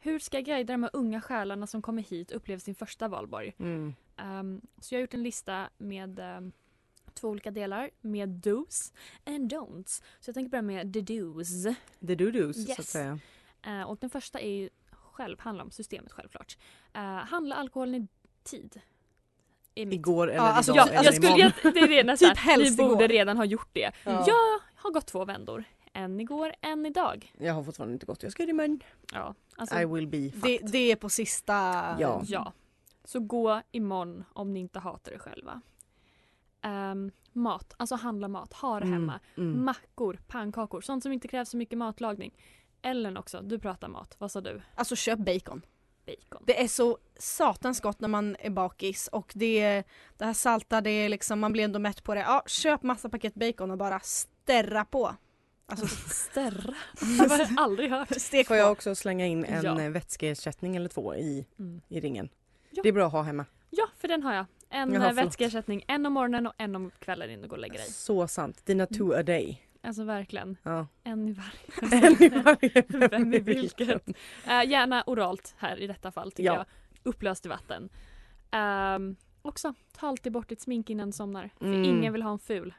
hur 0.00 0.18
ska 0.18 0.36
jag 0.36 0.44
guida 0.44 0.72
de 0.72 0.82
här 0.82 0.90
unga 0.92 1.20
själarna 1.20 1.66
som 1.66 1.82
kommer 1.82 2.02
hit 2.02 2.30
och 2.30 2.36
upplever 2.36 2.60
sin 2.60 2.74
första 2.74 3.08
valborg? 3.08 3.54
Mm. 3.58 3.94
Ehm, 4.16 4.60
så 4.80 4.94
jag 4.94 4.98
har 4.98 5.00
gjort 5.00 5.14
en 5.14 5.22
lista 5.22 5.68
med 5.78 6.18
ehm, 6.18 6.52
två 7.14 7.28
olika 7.28 7.50
delar 7.50 7.90
med 8.00 8.28
dos 8.28 8.92
and 9.26 9.52
don'ts. 9.52 10.02
Så 10.20 10.28
jag 10.28 10.34
tänker 10.34 10.50
börja 10.50 10.62
med 10.62 10.92
the 10.94 11.00
dos. 11.00 11.62
The 12.06 12.14
do-dos 12.14 12.52
så 12.66 12.72
att 12.72 12.78
Yes. 12.78 12.90
säga. 12.90 13.18
Eh, 13.66 13.82
och 13.82 13.98
den 14.00 14.10
första 14.10 14.40
är 14.40 14.50
ju 14.50 14.68
själv, 14.90 15.40
handlar 15.40 15.64
om 15.64 15.70
systemet 15.70 16.12
självklart. 16.12 16.56
Uh, 16.96 17.02
handla 17.02 17.54
alkoholen 17.54 17.94
i 17.94 18.08
tid. 18.44 18.80
Igår 19.74 20.28
eller 20.28 20.36
Ja, 20.36 20.42
alltså, 20.42 20.72
idag 20.72 20.86
Ja, 20.88 20.92
eller 20.92 21.04
jag 21.04 21.14
skulle, 21.14 21.28
imorgon. 21.28 21.52
jag, 21.64 21.74
det 21.74 21.80
är 21.80 21.88
det 21.88 22.04
nästan. 22.04 22.28
Typ 22.34 22.38
helst 22.38 22.72
Vi 22.72 22.76
borde 22.76 23.04
igår. 23.04 23.08
redan 23.08 23.36
ha 23.36 23.44
gjort 23.44 23.68
det. 23.72 23.92
Ja. 24.04 24.24
Jag 24.26 24.60
har 24.74 24.90
gått 24.90 25.06
två 25.06 25.24
vändor. 25.24 25.64
En 25.98 26.20
igår, 26.20 26.52
en 26.60 26.86
idag. 26.86 27.32
Jag 27.38 27.54
har 27.54 27.62
fortfarande 27.62 27.92
inte 27.92 28.06
gått. 28.06 28.22
Jag 28.22 28.32
ska 28.32 28.44
det 28.44 28.50
imorgon. 28.50 28.80
Ja, 29.12 29.34
alltså, 29.56 29.80
I 29.80 29.84
will 29.84 30.06
be 30.08 30.18
Det, 30.18 30.30
fucked. 30.30 30.70
det 30.72 30.92
är 30.92 30.96
på 30.96 31.08
sista... 31.08 31.52
Ja. 32.00 32.22
ja. 32.26 32.52
Så 33.04 33.20
gå 33.20 33.62
imorgon 33.72 34.24
om 34.32 34.54
ni 34.54 34.60
inte 34.60 34.78
hatar 34.78 35.12
er 35.12 35.18
själva. 35.18 35.60
Ehm, 36.62 37.10
mat, 37.32 37.74
alltså 37.76 37.94
handla 37.94 38.28
mat, 38.28 38.52
ha 38.52 38.80
det 38.80 38.86
Mm, 38.86 38.92
hemma. 38.92 39.20
mm. 39.36 39.64
Mackor, 39.64 40.18
pannkakor, 40.26 40.80
sånt 40.80 41.02
som 41.02 41.12
inte 41.12 41.28
kräver 41.28 41.44
så 41.44 41.56
mycket 41.56 41.78
matlagning. 41.78 42.34
Ellen 42.82 43.16
också, 43.16 43.40
du 43.42 43.58
pratar 43.58 43.88
mat. 43.88 44.14
Vad 44.18 44.30
sa 44.32 44.40
du? 44.40 44.62
Alltså 44.74 44.96
köp 44.96 45.18
bacon. 45.18 45.62
Bacon. 46.06 46.42
Det 46.46 46.62
är 46.62 46.68
så 46.68 46.98
satans 47.18 47.80
gott 47.80 48.00
när 48.00 48.08
man 48.08 48.36
är 48.40 48.50
bakis 48.50 49.08
och 49.12 49.32
det, 49.34 49.82
det 50.16 50.24
här 50.24 50.32
salta, 50.32 50.80
det 50.80 50.90
är 50.90 51.08
liksom, 51.08 51.40
man 51.40 51.52
blir 51.52 51.64
ändå 51.64 51.78
mätt 51.78 52.04
på 52.04 52.14
det. 52.14 52.20
Ja, 52.20 52.42
köp 52.46 52.82
massa 52.82 53.08
paket 53.08 53.34
bacon 53.34 53.70
och 53.70 53.78
bara 53.78 54.00
sterra 54.00 54.84
på. 54.84 55.14
Alltså 55.68 55.86
Stärra? 56.10 56.74
Det 57.00 57.28
har 57.30 57.38
jag 57.38 57.48
aldrig 57.56 57.90
hört. 57.90 58.20
stek 58.20 58.46
Får 58.48 58.54
på. 58.54 58.58
jag 58.58 58.72
också 58.72 58.94
slänga 58.94 59.26
in 59.26 59.44
en 59.44 59.64
Ja. 59.64 59.82
ja. 59.82 59.88
vätskeersättning 59.90 60.76
eller 60.76 60.88
två 60.88 61.14
i, 61.14 61.46
Mm. 61.58 61.80
i 61.88 62.00
ringen? 62.00 62.28
Ja. 62.70 62.82
Det 62.82 62.88
är 62.88 62.92
bra 62.92 63.06
att 63.06 63.12
ha 63.12 63.22
hemma. 63.22 63.44
Ja, 63.70 63.86
för 63.98 64.08
den 64.08 64.22
har 64.22 64.34
jag. 64.34 64.46
En 64.70 64.92
Jaha, 64.92 65.08
förlåt. 65.08 65.26
vätskeersättning, 65.26 65.84
en 65.88 66.06
om 66.06 66.12
morgonen 66.12 66.46
och 66.46 66.52
en 66.58 66.76
om 66.76 66.90
kvällen 66.98 67.30
innan 67.30 67.42
du 67.42 67.48
går 67.48 67.56
och 67.56 67.60
lägger 67.60 67.78
dig. 67.78 67.86
Så 67.90 68.28
sant. 68.28 68.66
Dina 68.66 68.86
two 68.86 69.12
a 69.12 69.22
day. 69.22 69.62
Alltså 69.82 70.04
verkligen. 70.04 70.56
Ja. 70.62 70.86
En 71.04 71.28
i 71.28 71.32
varje. 71.32 72.06
En 72.06 72.22
i 72.22 72.28
varje. 72.28 73.08
Vem 73.08 73.34
i 73.34 73.38
vilket? 73.38 74.08
Eh, 74.46 74.64
gärna 74.70 75.04
oralt 75.06 75.54
här 75.58 75.76
i 75.80 75.86
detta 75.86 76.12
fall 76.12 76.30
tycker 76.32 76.42
Ja. 76.42 76.54
jag. 76.56 76.64
Upplöst 77.02 77.46
i 77.46 77.48
vatten. 77.48 77.88
Um, 78.96 79.16
också, 79.42 79.74
ta 79.98 80.06
alltid 80.08 80.32
bort 80.32 80.48
ditt 80.48 80.60
smink 80.60 80.90
innan 80.90 81.08
du 81.08 81.12
somnar. 81.12 81.50
För 81.58 81.66
Mm. 81.66 81.84
ingen 81.84 82.12
vill 82.12 82.22
ha 82.22 82.32
en 82.32 82.38
ful. 82.38 82.74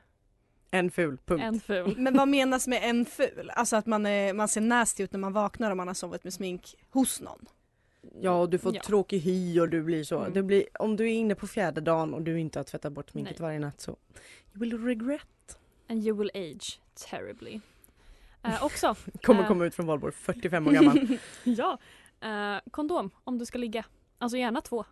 En 0.72 0.92
ful. 0.92 1.18
Punkt. 1.26 1.44
En 1.44 1.60
ful. 1.60 1.96
Men 1.98 2.18
vad 2.18 2.28
menas 2.28 2.68
med 2.68 2.80
en 2.84 3.06
ful? 3.06 3.52
Alltså 3.56 3.76
att 3.76 3.86
man, 3.86 4.06
är, 4.06 4.34
man 4.34 4.48
ser 4.48 4.62
nasty 4.62 5.04
ut 5.04 5.12
när 5.12 5.20
man 5.20 5.34
vaknar 5.34 5.72
om 5.72 5.78
man 5.78 5.88
har 5.88 5.94
sovit 5.96 6.24
med 6.24 6.34
smink 6.34 6.76
hos 6.90 7.22
någon. 7.22 7.46
Ja, 8.22 8.42
och 8.42 8.50
du 8.50 8.58
får 8.58 8.76
Ja. 8.76 8.82
tråkig 8.86 9.20
hy 9.20 9.60
och 9.60 9.70
du 9.70 9.82
blir 9.84 10.04
så. 10.04 10.20
Mm. 10.20 10.34
Det 10.34 10.44
blir, 10.44 10.64
om 10.80 10.96
du 10.96 11.04
är 11.10 11.14
inne 11.14 11.36
på 11.36 11.48
fjärde 11.48 11.82
dagen 11.82 12.14
och 12.14 12.22
du 12.22 12.40
inte 12.40 12.60
har 12.60 12.64
tvättat 12.64 12.94
bort 12.94 13.10
sminket 13.10 13.40
Nej. 13.40 13.46
varje 13.48 13.60
natt 13.60 13.82
så 13.82 13.92
you 13.92 14.60
will 14.60 14.84
regret. 14.86 15.60
And 15.90 16.04
you 16.08 16.18
will 16.18 16.32
age 16.34 16.80
terribly. 17.10 17.60
Eh, 18.44 18.64
också, 18.64 18.96
Kommer 19.24 19.42
Eh. 19.42 19.48
komma 19.48 19.66
ut 19.66 19.76
från 19.76 19.86
valborg 19.86 20.14
45 20.14 20.68
år 20.68 20.72
gammal. 20.72 21.18
ja. 21.44 21.78
eh, 22.22 22.62
kondom 22.72 23.10
om 23.24 23.38
du 23.38 23.46
ska 23.46 23.58
ligga. 23.58 23.86
Alltså 24.18 24.38
gärna 24.38 24.62
två. 24.62 24.86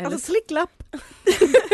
Eller 0.00 0.12
Alltså 0.14 0.32
slicklapp! 0.32 0.82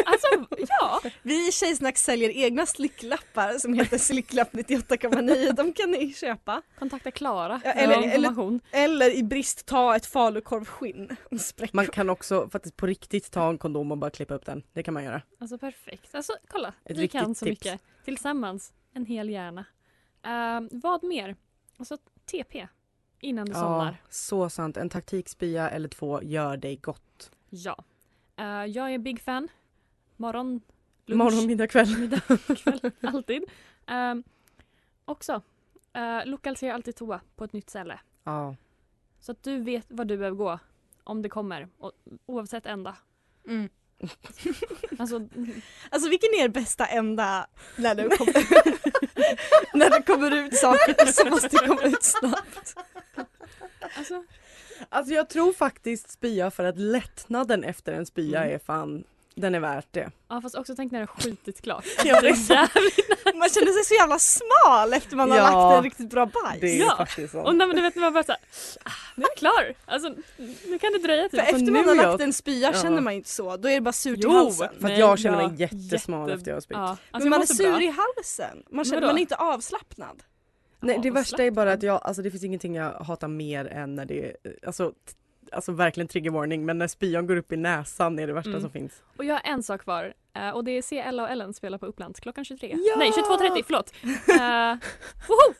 Alltså 0.06 0.46
ja. 0.68 1.00
Vi 1.22 1.48
i 1.48 1.52
Tjejsnack 1.52 1.96
säljer 1.98 2.30
egna 2.30 2.66
slicklappar 2.66 3.52
som 3.58 3.74
heter 3.74 3.98
slicklapp 3.98 4.52
98,9. 4.52 5.52
De 5.52 5.72
kan 5.72 5.90
ni 5.90 6.12
köpa. 6.14 6.62
Kontakta 6.78 7.10
Klara 7.10 7.60
Ja, 7.64 7.70
eller- 7.70 7.94
eller- 7.94 8.14
information. 8.14 8.60
Eller 8.70 9.14
i 9.14 9.22
brist 9.22 9.66
ta 9.66 9.96
ett 9.96 10.06
falukorvskinn 10.06 11.16
man 11.72 11.86
kan 11.86 12.10
också 12.10 12.48
faktiskt 12.50 12.76
på 12.76 12.86
riktigt 12.86 13.30
ta 13.30 13.48
en 13.48 13.58
kondom 13.58 13.92
och 13.92 13.98
bara 13.98 14.10
klippa 14.10 14.34
upp 14.34 14.46
den. 14.46 14.62
Det 14.72 14.82
kan 14.82 14.94
man 14.94 15.04
göra. 15.04 15.22
Alltså 15.40 15.58
perfekt. 15.58 16.14
Alltså 16.14 16.32
kolla, 16.48 16.72
Ett 16.84 16.98
vi 16.98 17.08
kan 17.08 17.34
så 17.34 17.44
tips. 17.44 17.64
mycket. 17.64 17.80
Tillsammans, 18.04 18.72
en 18.94 19.06
hel 19.06 19.30
hjärna. 19.30 19.64
Eh, 20.26 20.60
vad 20.70 21.04
mer? 21.04 21.36
Alltså 21.78 21.96
TP 22.30 22.68
innan 23.20 23.46
du 23.46 23.52
somnar. 23.52 23.96
så 24.10 24.48
sant. 24.50 24.76
En 24.76 24.88
taktikspya 24.90 25.70
eller 25.70 25.88
två 25.88 26.22
gör 26.22 26.56
dig 26.56 26.76
gott. 26.76 27.30
Ja. 27.50 27.84
Eh, 28.36 28.64
jag 28.64 28.94
är 28.94 28.98
big 28.98 29.20
fan. 29.20 29.48
Morgon, 30.16 30.60
lunch, 31.06 31.18
Morgon, 31.18 31.46
middag, 31.46 31.66
kväll. 31.66 31.98
middag, 31.98 32.20
kväll. 32.56 32.80
Alltid. 33.00 33.44
Um, 33.86 34.22
också, 35.04 35.42
uh, 35.96 36.26
lokalisera 36.26 36.74
alltid 36.74 36.96
toa 36.96 37.20
på 37.36 37.44
ett 37.44 37.52
nytt 37.52 37.70
ställe. 37.70 38.00
Ja. 38.24 38.56
Så 39.20 39.32
att 39.32 39.42
du 39.42 39.58
vet 39.60 39.86
var 39.88 40.04
du 40.04 40.16
behöver 40.16 40.36
gå 40.36 40.58
om 41.04 41.22
det 41.22 41.28
kommer. 41.28 41.68
Och, 41.78 41.92
oavsett 42.26 42.66
ända. 42.66 42.96
Mm. 43.48 43.68
Alltså, 44.98 45.16
Alltså 45.90 46.08
vilken 46.10 46.28
är 46.38 46.44
er 46.44 46.48
bästa 46.48 46.86
ända 46.86 47.46
när 47.76 47.94
det 47.94 48.08
kommer, 48.16 48.32
när 49.76 49.90
det 49.90 50.02
kommer 50.02 50.30
ut 50.30 50.56
saker 50.56 51.06
som 51.06 51.30
måste 51.30 51.56
komma 51.56 51.82
ut 51.82 52.02
snabbt? 52.02 52.74
alltså, 53.96 54.24
Alltså 54.88 55.14
jag 55.14 55.28
tror 55.28 55.52
faktiskt 55.52 56.10
spya 56.10 56.50
för 56.50 56.64
att 56.64 56.78
lättnaden 56.78 57.64
efter 57.64 57.92
en 57.92 58.06
spya 58.06 58.40
Mm. 58.42 58.54
är 58.54 58.58
fan 58.58 59.04
Den 59.34 59.54
är 59.54 59.60
värt 59.60 59.86
det. 59.90 60.10
Ja 60.28 60.40
fast 60.40 60.54
också 60.54 60.76
tänk 60.76 60.92
när 60.92 60.98
det 61.00 61.06
har 61.12 61.20
skitit 61.20 61.62
klart. 61.62 61.84
Ja, 62.04 62.20
det 62.20 62.26
är 62.28 62.30
Alltså, 62.32 62.52
är 62.54 63.38
Man 63.38 63.48
känner 63.48 63.72
sig 63.72 63.84
så 63.84 63.94
jävla 63.94 64.18
smal 64.18 64.92
efter 64.92 65.16
man 65.16 65.30
har 65.30 65.38
Ja, 65.38 65.42
lagt 65.70 65.76
en 65.78 65.82
riktigt 65.84 66.10
bra 66.10 66.26
bajs. 66.26 66.60
Det 66.60 66.66
är 66.76 66.78
Ja. 66.80 66.94
faktiskt 66.96 67.32
så. 67.32 67.40
Och 67.40 67.54
när 67.56 67.66
man, 67.66 67.76
du 67.76 67.82
vet, 67.82 67.94
när 67.94 68.02
man 68.02 68.12
bara 68.12 68.24
såhär, 68.24 68.40
ah, 68.84 68.90
nu 69.16 69.22
är 69.24 69.28
jag 69.28 69.36
klar. 69.36 69.74
Alltså 69.86 70.08
nu 70.66 70.78
kan 70.78 70.92
det 70.92 70.98
dröja 70.98 71.22
För 71.30 71.36
typ. 71.36 71.40
efter 71.46 71.58
nu 71.58 71.70
man 71.70 71.84
har 71.88 71.92
är 71.94 71.96
jag- 72.02 72.10
lagt 72.10 72.22
en 72.22 72.32
spya 72.32 72.70
Ja. 72.74 72.82
känner 72.82 73.00
man 73.00 73.12
inte 73.12 73.30
så. 73.30 73.56
Då 73.56 73.68
är 73.68 73.74
det 73.74 73.80
bara 73.80 73.92
surt 73.92 74.18
i 74.18 74.20
Jo, 74.22 74.30
halsen. 74.30 74.68
För 74.68 74.74
att 74.76 74.82
Nej, 74.82 74.98
jag 74.98 75.18
känner 75.18 75.48
mig 75.48 75.60
jättesmal 75.60 76.28
jätte- 76.28 76.38
efter 76.38 76.50
jag 76.50 76.56
har 76.56 76.60
spytt. 76.60 76.76
Ja, 76.76 76.88
alltså, 77.10 77.28
men 77.28 77.30
man 77.30 77.42
är 77.42 77.46
sur 77.46 77.70
bra. 77.72 77.82
i 77.82 77.86
halsen. 78.16 78.62
Man, 78.70 78.84
känner, 78.84 79.06
man 79.06 79.16
är 79.16 79.20
inte 79.20 79.36
avslappnad. 79.36 80.22
Nej 80.80 80.98
det 81.02 81.10
värsta 81.10 81.42
är 81.44 81.50
bara 81.50 81.72
att 81.72 81.82
jag, 81.82 82.00
alltså 82.04 82.22
det 82.22 82.30
finns 82.30 82.44
ingenting 82.44 82.74
jag 82.74 82.92
hatar 82.92 83.28
mer 83.28 83.64
än 83.66 83.94
när 83.94 84.04
det 84.04 84.36
alltså, 84.66 84.92
alltså 85.52 85.72
verkligen 85.72 86.08
trigger 86.08 86.30
warning 86.30 86.64
men 86.66 86.78
när 86.78 86.88
spyan 86.88 87.26
går 87.26 87.36
upp 87.36 87.52
i 87.52 87.56
näsan 87.56 88.18
är 88.18 88.26
det 88.26 88.32
värsta 88.32 88.50
Mm. 88.50 88.60
som 88.62 88.70
finns. 88.70 89.02
Och 89.16 89.24
jag 89.24 89.34
har 89.34 89.42
en 89.52 89.62
sak 89.62 89.80
kvar 89.82 90.14
eh, 90.34 90.50
och 90.50 90.64
det 90.64 90.70
är 90.92 90.92
Ella 91.08 91.22
och 91.22 91.30
Ellen 91.30 91.54
spela 91.54 91.78
på 91.78 91.86
Upplands 91.86 92.20
klockan 92.20 92.44
23. 92.44 92.74
Ja! 92.78 92.94
Nej 92.98 93.10
22.30 93.10 93.62
förlåt. 93.66 93.92
Uh, 94.04 94.88
woho! 95.28 95.54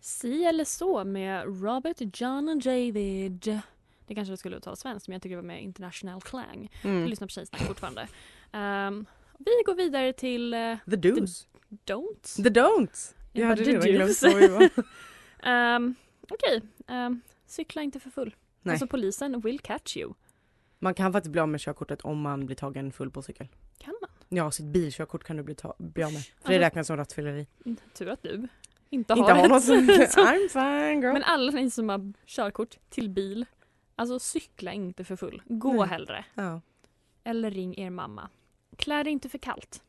Si 0.00 0.44
eller 0.44 0.64
så 0.64 1.04
med 1.04 1.62
Robert, 1.62 2.20
John 2.20 2.48
och 2.48 2.58
David. 2.62 3.60
Det 4.06 4.14
kanske 4.14 4.36
skulle 4.36 4.56
uttalas 4.56 4.80
svenskt 4.80 5.08
men 5.08 5.12
jag 5.14 5.22
tycker 5.22 5.36
det 5.36 5.42
var 5.42 5.46
med 5.46 5.62
international 5.62 6.20
klang. 6.20 6.70
Jag 6.82 6.90
Mm. 6.90 7.08
lyssnar 7.08 7.26
på 7.26 7.30
Tjejsnack 7.30 7.62
fortfarande. 7.62 8.08
Ehm, 8.52 9.06
vi 9.44 9.62
går 9.66 9.74
vidare 9.74 10.12
till 10.12 10.54
uh, 10.54 10.76
The 10.90 10.96
do's. 10.96 11.46
Don'ts. 11.86 12.36
The 12.42 12.48
don'ts. 12.50 13.14
Jag 13.32 13.46
hade 13.46 13.64
the 13.64 13.70
redan 13.70 13.88
glömt 13.92 14.10
do's. 14.10 14.32
vad 14.32 14.40
vi 14.40 14.48
var. 14.48 14.70
Ehm, 15.42 15.94
Okej, 16.30 16.62
ehm, 16.88 17.20
cykla 17.46 17.82
inte 17.82 18.00
för 18.00 18.10
full. 18.10 18.34
Nej. 18.62 18.72
Alltså 18.72 18.86
polisen 18.86 19.40
will 19.40 19.60
catch 19.60 19.96
you. 19.96 20.14
Man 20.78 20.94
kan 20.94 21.12
faktiskt 21.12 21.32
bli 21.32 21.40
av 21.40 21.48
med 21.48 21.60
körkortet 21.60 22.00
om 22.02 22.20
man 22.20 22.46
blir 22.46 22.56
tagen 22.56 22.92
full 22.92 23.10
på 23.10 23.22
cykel. 23.22 23.48
Kan 23.78 23.94
man? 24.00 24.10
Ja, 24.28 24.50
sitt 24.50 24.66
bilkörkort 24.66 25.24
kan 25.24 25.36
du 25.36 25.42
bli, 25.42 25.54
ta- 25.54 25.74
bli 25.78 26.02
av 26.02 26.12
med. 26.12 26.22
För 26.22 26.32
det 26.34 26.42
Alltså- 26.54 26.60
räknas 26.60 26.86
som 26.86 26.96
rattfylleri. 26.96 27.46
Mm, 27.66 27.76
Tur 27.94 28.08
att 28.08 28.22
du 28.22 28.48
inte 28.90 29.12
har 29.14 29.18
Inte 29.30 29.32
ett. 29.32 29.50
något 29.50 29.64
sånt. 29.64 29.90
I'm 30.16 30.48
fine 30.48 31.00
girl. 31.02 31.12
Men 31.12 31.22
alla 31.22 31.52
ni 31.52 31.70
som 31.70 31.88
har 31.88 32.12
körkort 32.26 32.76
till 32.90 33.10
bil, 33.10 33.46
alltså 33.96 34.18
cykla 34.18 34.72
inte 34.72 35.04
för 35.04 35.16
full. 35.16 35.42
Gå 35.46 35.72
Nej. 35.72 35.88
hellre. 35.88 36.24
Ja, 36.34 36.60
Eller 37.24 37.50
ring 37.50 37.78
er 37.78 37.90
mamma. 37.90 38.28
Klä 38.80 39.02
dig 39.02 39.12
inte 39.12 39.28
för 39.28 39.38
kallt. 39.38 39.82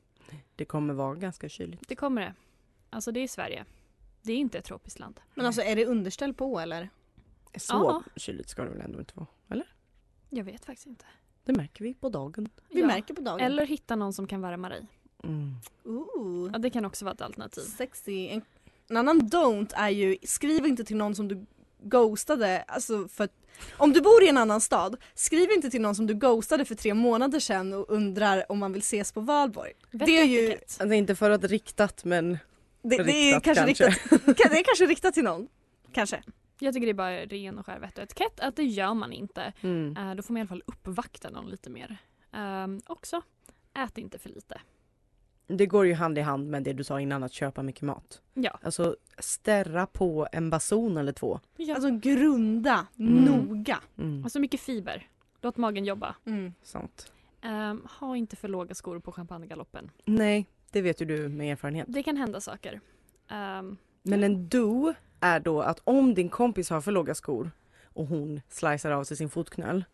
det 0.55 0.65
kommer 0.65 0.93
vara 0.93 1.15
ganska 1.15 1.49
kyligt. 1.49 1.87
Det 1.87 1.95
kommer 1.95 2.21
det. 2.21 2.33
Alltså 2.89 3.11
det 3.11 3.19
är 3.19 3.27
Sverige. 3.27 3.65
Det 4.21 4.33
är 4.33 4.37
inte 4.37 4.57
ett 4.57 4.65
tropiskt 4.65 4.99
land. 4.99 5.19
Men 5.35 5.45
alltså 5.45 5.61
är 5.61 5.75
det 5.75 5.85
underställ 5.85 6.33
på 6.33 6.59
eller? 6.59 6.89
Så 7.57 7.73
Ja. 7.73 8.03
kyligt 8.15 8.49
ska 8.49 8.63
det 8.63 8.69
väl 8.69 8.81
ändå 8.81 8.99
inte 8.99 9.13
vara? 9.15 9.27
Eller? 9.49 9.67
Jag 10.29 10.43
vet 10.43 10.65
faktiskt 10.65 10.87
inte. 10.87 11.05
Det 11.43 11.53
märker 11.53 11.83
vi 11.83 11.93
på 11.93 12.09
dagen. 12.09 12.49
Vi 12.69 12.79
Ja. 12.81 12.87
märker 12.87 13.13
på 13.13 13.21
dagen. 13.21 13.39
Eller 13.39 13.65
hitta 13.65 13.95
någon 13.95 14.13
som 14.13 14.27
kan 14.27 14.41
värma 14.41 14.69
dig. 14.69 14.87
Mm. 15.23 15.55
Ooh. 15.83 16.49
Ja, 16.53 16.59
det 16.59 16.69
kan 16.69 16.85
också 16.85 17.05
vara 17.05 17.13
ett 17.13 17.21
alternativ. 17.21 17.61
Sexy. 17.61 18.27
En, 18.27 18.41
en 18.89 18.97
annan 18.97 19.21
don't 19.21 19.71
är 19.75 19.89
ju, 19.89 20.17
skriv 20.23 20.65
inte 20.65 20.83
till 20.83 20.97
någon 20.97 21.15
som 21.15 21.27
du 21.27 21.45
ghostade, 21.81 22.61
alltså 22.67 23.07
för 23.07 23.23
att 23.23 23.31
om 23.77 23.93
du 23.93 24.01
bor 24.01 24.23
i 24.23 24.27
en 24.27 24.37
annan 24.37 24.61
stad, 24.61 24.95
skriv 25.13 25.51
inte 25.51 25.69
till 25.69 25.81
någon 25.81 25.95
som 25.95 26.07
du 26.07 26.13
ghostade 26.13 26.65
för 26.65 26.75
tre 26.75 26.93
månader 26.93 27.39
sedan 27.39 27.73
och 27.73 27.85
undrar 27.89 28.51
om 28.51 28.59
man 28.59 28.73
vill 28.73 28.81
ses 28.81 29.11
på 29.11 29.21
valborg. 29.21 29.71
Det 29.91 30.19
är 30.19 30.25
ju, 30.25 30.51
Alltså 30.53 30.93
inte 30.93 31.15
för 31.15 31.29
att 31.29 31.43
riktat 31.43 32.05
men 32.05 32.31
det, 32.83 33.03
det 33.03 33.11
är 33.11 33.35
Riktat 33.35 33.55
kanske, 33.55 33.73
kanske. 33.73 33.85
riktat, 34.15 34.37
kan- 34.37 34.51
det 34.51 34.59
är 34.59 34.63
kanske 34.63 34.85
riktat 34.85 35.13
till 35.13 35.23
någon. 35.23 35.47
Kanske. 35.93 36.23
Jag 36.59 36.73
tycker 36.73 36.85
det 36.87 36.91
är 36.91 36.93
bara 36.93 37.25
ren 37.25 37.59
och 37.59 37.65
skär 37.65 37.79
vett 37.79 37.97
och 37.97 38.03
etikett 38.03 38.39
att 38.39 38.55
det 38.55 38.63
gör 38.63 38.93
man 38.93 39.11
inte. 39.13 39.53
mm. 39.61 39.97
Eh, 40.09 40.15
då 40.15 40.23
får 40.23 40.33
man 40.33 40.37
i 40.37 40.41
alla 40.41 40.47
fall 40.47 40.63
uppvakta 40.65 41.29
någon 41.29 41.49
lite 41.49 41.69
mer. 41.69 41.97
Um, 42.63 42.81
också, 42.87 43.21
ät 43.77 43.97
inte 43.97 44.19
för 44.19 44.29
lite. 44.29 44.61
Det 45.47 45.65
går 45.65 45.85
ju 45.85 45.93
hand 45.93 46.17
i 46.17 46.21
hand 46.21 46.47
med 46.49 46.63
det 46.63 46.73
du 46.73 46.83
sa 46.83 46.99
innan 47.01 47.23
att 47.23 47.33
köpa 47.33 47.63
mycket 47.63 47.81
mat. 47.81 48.21
Ja. 48.33 48.59
Alltså 48.61 48.95
stärra 49.19 49.85
på 49.87 50.27
en 50.31 50.49
bason 50.49 50.97
eller 50.97 51.11
två. 51.11 51.39
ja. 51.57 51.75
Alltså 51.75 51.89
grunda, 51.91 52.87
Mm. 52.99 53.25
noga. 53.25 53.79
Mm. 53.97 54.23
Alltså 54.23 54.39
mycket 54.39 54.59
fiber. 54.59 55.07
Låt 55.41 55.57
magen 55.57 55.85
jobba. 55.85 56.15
Mm. 56.25 56.53
Sant. 56.63 57.11
Ehm, 57.41 57.87
ha 57.99 58.17
inte 58.17 58.35
för 58.35 58.47
låga 58.47 58.75
skor 58.75 58.99
på 58.99 59.11
champagnegaloppen. 59.11 59.91
Nej, 60.05 60.45
det 60.71 60.81
vet 60.81 61.01
ju 61.01 61.05
du 61.05 61.29
med 61.29 61.51
erfarenhet. 61.51 61.85
Det 61.89 62.03
kan 62.03 62.17
hända 62.17 62.41
saker. 62.41 62.81
Ehm, 63.29 63.77
Men 64.03 64.23
en 64.23 64.47
do 64.49 64.93
är 65.19 65.39
då 65.39 65.61
att 65.61 65.81
om 65.83 66.13
din 66.13 66.29
kompis 66.29 66.69
har 66.69 66.81
för 66.81 66.91
låga 66.91 67.15
skor 67.15 67.51
och 67.85 68.05
hon 68.07 68.41
slicear 68.49 68.91
av 68.91 69.03
sig 69.03 69.17
sin 69.17 69.29
fotknöl 69.29 69.85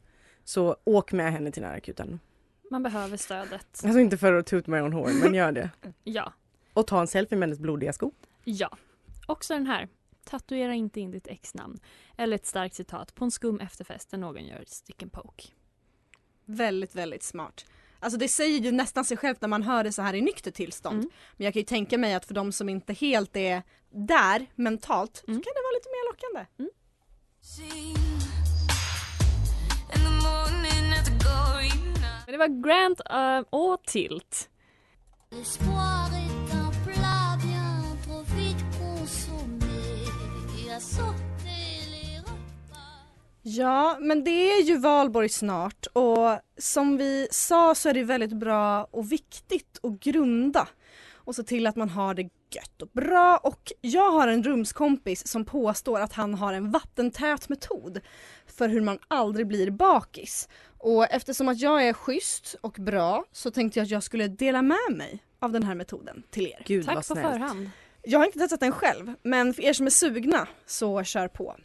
så 0.44 0.76
åk 0.84 1.12
med 1.12 1.32
henne 1.32 1.52
till 1.52 1.62
närakuten. 1.62 2.20
Man 2.72 2.84
behöver 2.84 3.18
stödet. 3.18 3.82
Alltså 3.84 4.00
inte 4.00 4.18
för 4.18 4.34
att 4.34 4.46
toot 4.48 4.68
my 4.68 4.80
own 4.80 4.94
horn 4.94 5.20
men 5.20 5.34
gör 5.34 5.52
det. 5.52 5.70
Ja. 6.04 6.34
Och 6.74 6.88
ta 6.88 7.02
en 7.02 7.08
selfie 7.08 7.38
med 7.38 7.48
hennes 7.50 7.60
blodiga 7.60 7.94
sko. 7.94 8.12
Ja. 8.44 8.78
Också 9.28 9.54
den 9.54 9.66
här. 9.68 9.88
Tatuera 10.24 10.74
inte 10.74 11.00
in 11.00 11.12
ditt 11.12 11.28
ex-namn. 11.28 11.80
Eller 12.18 12.36
ett 12.36 12.46
starkt 12.46 12.76
citat 12.76 13.16
på 13.16 13.26
en 13.26 13.32
skum 13.32 13.60
efterfest 13.60 14.12
där 14.12 14.18
någon 14.18 14.46
gör 14.46 14.64
stick 14.68 15.04
and 15.04 15.12
poke. 15.12 15.44
Väldigt, 16.46 16.96
väldigt 16.96 17.24
smart. 17.24 17.66
Alltså 18.00 18.20
det 18.20 18.28
säger 18.28 18.60
ju 18.60 18.72
nästan 18.72 19.06
sig 19.06 19.18
självt 19.18 19.42
när 19.42 19.48
man 19.48 19.64
hör 19.64 19.84
det 19.84 19.92
så 19.92 20.02
här 20.02 20.14
i 20.14 20.22
nyktert 20.22 20.54
tillstånd. 20.54 21.00
Mm. 21.00 21.10
Men 21.38 21.46
jag 21.46 21.54
kan 21.54 21.60
ju 21.60 21.66
tänka 21.66 21.98
mig 21.98 22.14
att 22.14 22.26
för 22.26 22.34
de 22.34 22.52
som 22.52 22.70
inte 22.70 22.94
helt 22.94 23.36
är 23.36 23.64
där 23.90 24.46
mentalt 24.56 25.24
Mm. 25.28 25.40
så 25.40 25.44
kan 25.44 25.54
det 25.56 25.62
vara 25.64 25.74
lite 25.78 25.90
mer 25.90 26.12
lockande. 26.12 26.46
Men 26.58 26.70
det 32.32 32.38
var 32.38 32.48
Grant 32.48 33.02
uh, 33.14 33.48
och 33.50 33.84
Tilt. 33.84 34.50
Ja, 43.42 43.98
men 44.00 44.24
det 44.24 44.52
är 44.52 44.62
ju 44.62 44.78
valborg 44.78 45.30
snart 45.30 45.86
och 45.94 46.40
som 46.58 46.98
vi 46.98 47.28
sa 47.32 47.76
så 47.76 47.90
är 47.90 47.94
det 47.94 48.04
väldigt 48.04 48.34
bra 48.34 48.88
och 48.92 49.12
viktigt 49.12 49.80
att 49.84 50.00
grunda 50.00 50.68
och 51.14 51.36
se 51.36 51.44
till 51.44 51.68
att 51.68 51.76
man 51.76 51.90
har 51.90 52.14
det 52.14 52.30
gött 52.52 52.82
och 52.82 52.90
bra. 52.94 53.38
Och 53.38 53.72
jag 53.82 54.12
har 54.12 54.28
en 54.28 54.44
rumskompis 54.44 55.28
som 55.28 55.46
påstår 55.46 56.00
att 56.00 56.14
han 56.14 56.34
har 56.34 56.54
en 56.54 56.72
vattentät 56.72 57.50
metod 57.50 58.00
för 58.58 58.70
hur 58.70 58.82
man 58.82 59.00
aldrig 59.08 59.48
blir 59.48 59.72
bakis. 59.72 60.50
Och 60.78 61.12
eftersom 61.12 61.48
att 61.48 61.60
jag 61.60 61.88
är 61.88 61.94
schysst 61.94 62.56
och 62.62 62.76
bra 62.80 63.26
så 63.32 63.52
tänkte 63.52 63.80
jag 63.80 63.84
att 63.84 63.92
jag 63.92 64.04
skulle 64.04 64.28
dela 64.28 64.62
med 64.62 64.92
mig 64.92 65.24
av 65.40 65.52
den 65.52 65.64
här 65.64 65.76
metoden 65.76 66.24
till 66.30 66.48
er. 66.48 66.64
Gud 66.66 66.86
Tack 66.86 67.08
på 67.08 67.16
förhand. 67.16 67.70
Jag 68.04 68.20
har 68.20 68.26
inte 68.26 68.40
testat 68.40 68.60
den 68.60 68.72
själv, 68.72 69.14
men 69.24 69.54
för 69.54 69.64
er 69.64 69.74
som 69.74 69.86
är 69.86 69.90
sugna 69.90 70.48
så 70.66 71.04
kör 71.04 71.28
på. 71.28 71.56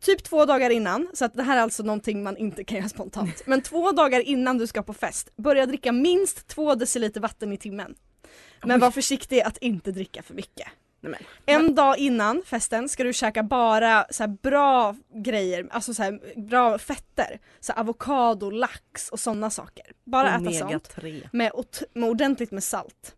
Typ 0.00 0.24
två 0.24 0.44
dagar 0.44 0.70
innan, 0.70 1.08
så 1.14 1.24
att 1.24 1.34
det 1.34 1.42
här 1.42 1.56
är 1.56 1.60
alltså 1.60 1.82
någonting 1.82 2.22
man 2.22 2.36
inte 2.36 2.64
kan 2.64 2.78
göra 2.78 2.88
spontant. 2.88 3.42
Men 3.46 3.62
två 3.62 3.92
dagar 3.92 4.20
innan 4.20 4.58
du 4.58 4.66
ska 4.66 4.82
på 4.82 4.94
fest, 4.94 5.36
börja 5.36 5.66
dricka 5.66 5.92
minst 5.92 6.48
två 6.48 6.74
deciliter 6.74 7.20
vatten 7.20 7.52
i 7.52 7.56
timmen. 7.56 7.94
Men 8.64 8.80
var 8.80 8.90
försiktig 8.90 9.40
att 9.40 9.58
inte 9.58 9.92
dricka 9.92 10.22
för 10.22 10.34
mycket. 10.34 10.68
En 11.46 11.74
dag 11.74 11.98
innan 11.98 12.42
festen 12.46 12.88
ska 12.88 13.04
du 13.04 13.12
käka 13.12 13.42
bara 13.42 14.06
så 14.10 14.28
bra 14.28 14.96
grejer, 15.14 15.68
alltså 15.70 15.94
så 15.94 16.18
bra 16.36 16.78
fetter. 16.78 17.40
Så 17.60 17.72
avokado, 17.72 18.50
lax 18.50 19.08
och 19.08 19.20
sådana 19.20 19.50
saker. 19.50 19.84
Bara 20.04 20.28
äta 20.28 20.38
Omega 20.38 20.58
sånt 20.58 20.90
3. 20.90 21.28
med, 21.32 21.52
med 21.94 22.10
ordentligt 22.10 22.50
med 22.50 22.64
salt. 22.64 23.16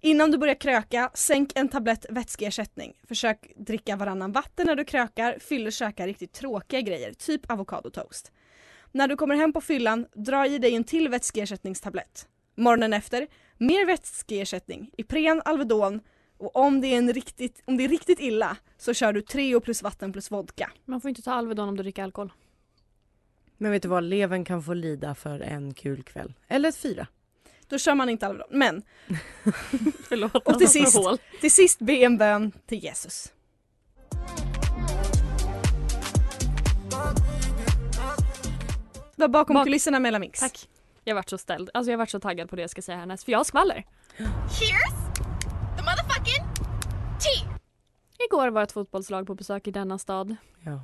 Innan 0.00 0.30
du 0.30 0.38
börjar 0.38 0.54
kröka, 0.54 1.10
sänk 1.14 1.52
en 1.54 1.68
tablett 1.68 2.06
vätskeersättning. 2.10 2.92
Försök 3.08 3.52
dricka 3.56 3.96
varannan 3.96 4.32
vatten 4.32 4.66
när 4.66 4.76
du 4.76 4.84
krökar, 4.84 5.38
fyll 5.40 5.66
och 5.66 5.72
käka 5.72 6.06
riktigt 6.06 6.32
tråkiga 6.32 6.80
grejer, 6.80 7.12
typ 7.12 7.50
avokadotoast. 7.50 8.32
När 8.92 9.08
du 9.08 9.16
kommer 9.16 9.34
hem 9.34 9.52
på 9.52 9.60
fyllan, 9.60 10.06
dra 10.14 10.46
i 10.46 10.58
dig 10.58 10.74
en 10.74 10.84
till 10.84 11.08
vätskeersättningstablett. 11.08 12.28
Morgonen 12.54 12.92
efter, 12.92 13.26
mer 13.58 13.86
vätskeersättning, 13.86 14.90
Ipren, 14.96 15.42
Alvedon 15.44 16.00
och 16.40 16.56
om 16.56 16.80
det, 16.80 16.86
är 16.86 16.98
en 16.98 17.12
riktigt, 17.12 17.62
om 17.64 17.76
det 17.76 17.84
är 17.84 17.88
riktigt 17.88 18.20
illa 18.20 18.56
så 18.78 18.94
kör 18.94 19.12
du 19.12 19.22
Treo 19.22 19.60
plus 19.60 19.82
vatten 19.82 20.12
plus 20.12 20.30
vodka. 20.30 20.70
Man 20.84 21.00
får 21.00 21.08
inte 21.08 21.22
ta 21.22 21.32
Alvedon 21.32 21.68
om 21.68 21.76
du 21.76 21.82
dricker 21.82 22.02
alkohol. 22.02 22.32
Men 23.56 23.72
vet 23.72 23.82
du 23.82 23.88
vad, 23.88 24.04
levern 24.04 24.44
kan 24.44 24.62
få 24.62 24.74
lida 24.74 25.14
för 25.14 25.40
en 25.40 25.74
kul 25.74 26.02
kväll. 26.02 26.34
Eller 26.48 26.68
ett 26.68 26.76
fyra. 26.76 27.06
Då 27.66 27.78
kör 27.78 27.94
man 27.94 28.08
inte 28.08 28.26
Alvedon. 28.26 28.48
Men 28.50 28.82
Förlåt. 30.08 30.34
Och 30.34 30.58
till 30.58 30.68
sist, 30.68 30.98
till 31.40 31.50
sist 31.52 31.78
be 31.78 31.92
en 31.92 32.18
bön 32.18 32.52
till 32.66 32.78
Jesus. 32.78 33.32
Det 39.16 39.22
var 39.22 39.28
bakom 39.28 39.56
Bak- 39.56 39.64
kulisserna 39.64 39.98
med 39.98 40.20
Mix. 40.20 40.40
Tack. 40.40 40.68
Jag 41.04 41.14
vart 41.14 41.28
så 41.28 41.38
ställd. 41.38 41.70
Alltså 41.74 41.90
jag 41.90 41.98
vart 41.98 42.10
så 42.10 42.20
taggad 42.20 42.50
på 42.50 42.56
det 42.56 42.62
jag 42.62 42.70
ska 42.70 42.82
säga 42.82 42.98
härnäst. 42.98 43.24
För 43.24 43.32
jag 43.32 43.38
har 43.38 43.44
skvaller. 43.44 43.84
Here's 44.18 45.09
Igår 48.26 48.48
var 48.48 48.62
ett 48.62 48.72
fotbollslag 48.72 49.26
på 49.26 49.34
besök 49.34 49.66
i 49.66 49.70
denna 49.70 49.98
stad. 49.98 50.36
Ja. 50.64 50.80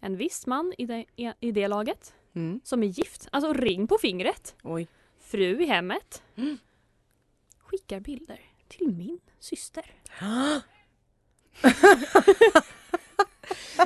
en 0.00 0.16
viss 0.16 0.46
man 0.46 0.72
i 0.78 0.86
det, 0.86 1.04
i 1.40 1.52
det 1.52 1.68
laget 1.68 2.14
Mm. 2.34 2.60
som 2.64 2.82
är 2.82 2.86
gift. 2.86 3.28
Alltså 3.32 3.52
ring 3.52 3.86
på 3.86 3.98
fingret. 3.98 4.54
Oj. 4.62 4.88
Fru 5.20 5.62
i 5.62 5.66
hemmet. 5.66 6.22
Skickar 7.58 8.00
bilder 8.00 8.40
till 8.68 8.88
min 8.92 9.20
syster. 9.38 9.84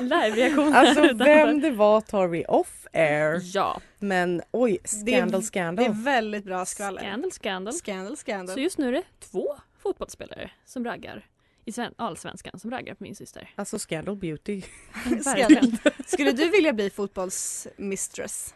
Live-reaktioner 0.01 0.73
Alltså 0.73 1.13
vem 1.13 1.61
det 1.61 1.71
var 1.71 2.01
tar 2.01 2.27
vi 2.27 2.45
off 2.45 2.87
air. 2.93 3.41
Ja. 3.43 3.81
Men 3.99 4.41
oj, 4.51 4.77
scandal 4.83 5.31
det 5.31 5.37
är 5.37 5.41
scandal. 5.41 5.91
väldigt 5.93 6.43
bra 6.45 6.65
skvaller. 6.65 7.01
Scandal, 7.01 7.31
scandal. 7.31 7.73
Scandal, 7.73 8.17
scandal. 8.17 8.53
Så 8.53 8.59
just 8.59 8.77
nu 8.77 8.87
är 8.87 8.91
det 8.91 9.03
två 9.19 9.55
fotbollsspelare 9.79 10.51
som 10.65 10.85
raggar 10.85 11.25
i 11.65 11.71
sven- 11.71 11.93
allsvenskan 11.97 12.59
som 12.59 12.71
raggar 12.71 12.95
på 12.95 13.03
min 13.03 13.15
syster. 13.15 13.49
Alltså 13.55 13.79
scandal 13.79 14.15
beauty. 14.15 14.61
Verkligen. 15.25 15.77
Skulle 16.05 16.31
du 16.31 16.49
vilja 16.49 16.73
bli 16.73 16.89
fotbollsmistress? 16.89 18.55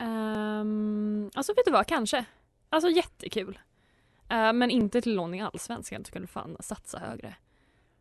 Um, 0.00 1.30
alltså 1.34 1.52
vet 1.54 1.64
du 1.64 1.70
vad, 1.70 1.86
kanske. 1.86 2.24
Alltså 2.68 2.90
jättekul. 2.90 3.58
Eh, 4.30 4.52
men 4.52 4.70
inte 4.70 5.00
till 5.00 5.16
någon 5.16 5.34
i 5.34 5.40
allsvenskan 5.42 6.04
skulle 6.04 6.26
fan 6.26 6.56
satsa 6.60 6.98
högre. 6.98 7.34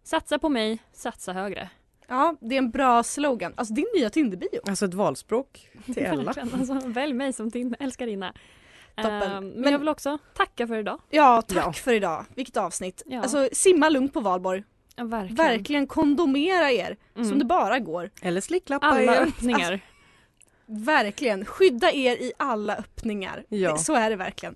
Satsa 0.03 0.39
på 0.39 0.49
mig, 0.49 0.79
satsa 0.93 1.33
högre. 1.33 1.69
Ja, 2.07 2.35
det 2.41 2.55
är 2.55 2.59
en 2.59 2.71
bra 2.71 3.03
slogan. 3.03 3.53
Alltså 3.57 3.73
din 3.73 3.85
nya 3.95 4.09
Tinder-bio. 4.09 4.59
Alltså 4.67 4.85
ett 4.85 4.93
valspråk 4.93 5.69
till 5.85 6.05
alla. 6.11 6.23
Verkligen, 6.23 6.53
alltså, 6.59 6.87
välj 6.87 7.13
mig 7.13 7.33
som 7.33 7.49
din 7.49 7.75
älskarinna. 7.79 8.33
Toppen. 9.03 9.31
Ehm, 9.31 9.47
men, 9.49 9.61
Men- 9.61 9.71
jag 9.71 9.79
vill 9.79 9.89
också 9.89 10.17
tacka 10.33 10.67
för 10.67 10.77
idag. 10.77 10.99
Ja, 11.09 11.41
tack 11.41 11.57
Ja. 11.65 11.73
för 11.73 11.93
idag. 11.93 12.25
Vilket 12.35 12.57
avsnitt. 12.57 13.03
Ja. 13.05 13.21
Alltså 13.21 13.49
simma 13.51 13.89
lugnt 13.89 14.13
på 14.13 14.19
valborg. 14.19 14.63
Ja, 14.95 15.03
verkligen. 15.03 15.35
Verkligen 15.35 15.87
kondomera 15.87 16.71
er 16.71 16.97
Mm. 17.15 17.29
som 17.29 17.39
det 17.39 17.45
bara 17.45 17.79
går. 17.79 18.09
Eller 18.21 18.41
slicklappa 18.41 18.85
Alla 18.87 19.15
er. 19.15 19.21
öppningar. 19.21 19.79
Verkligen. 20.65 21.45
Skydda 21.45 21.91
er 21.91 22.15
i 22.15 22.31
alla 22.37 22.75
öppningar. 22.75 23.43
Ja. 23.49 23.77
Så 23.77 23.93
är 23.95 24.09
det 24.09 24.15
verkligen. 24.15 24.55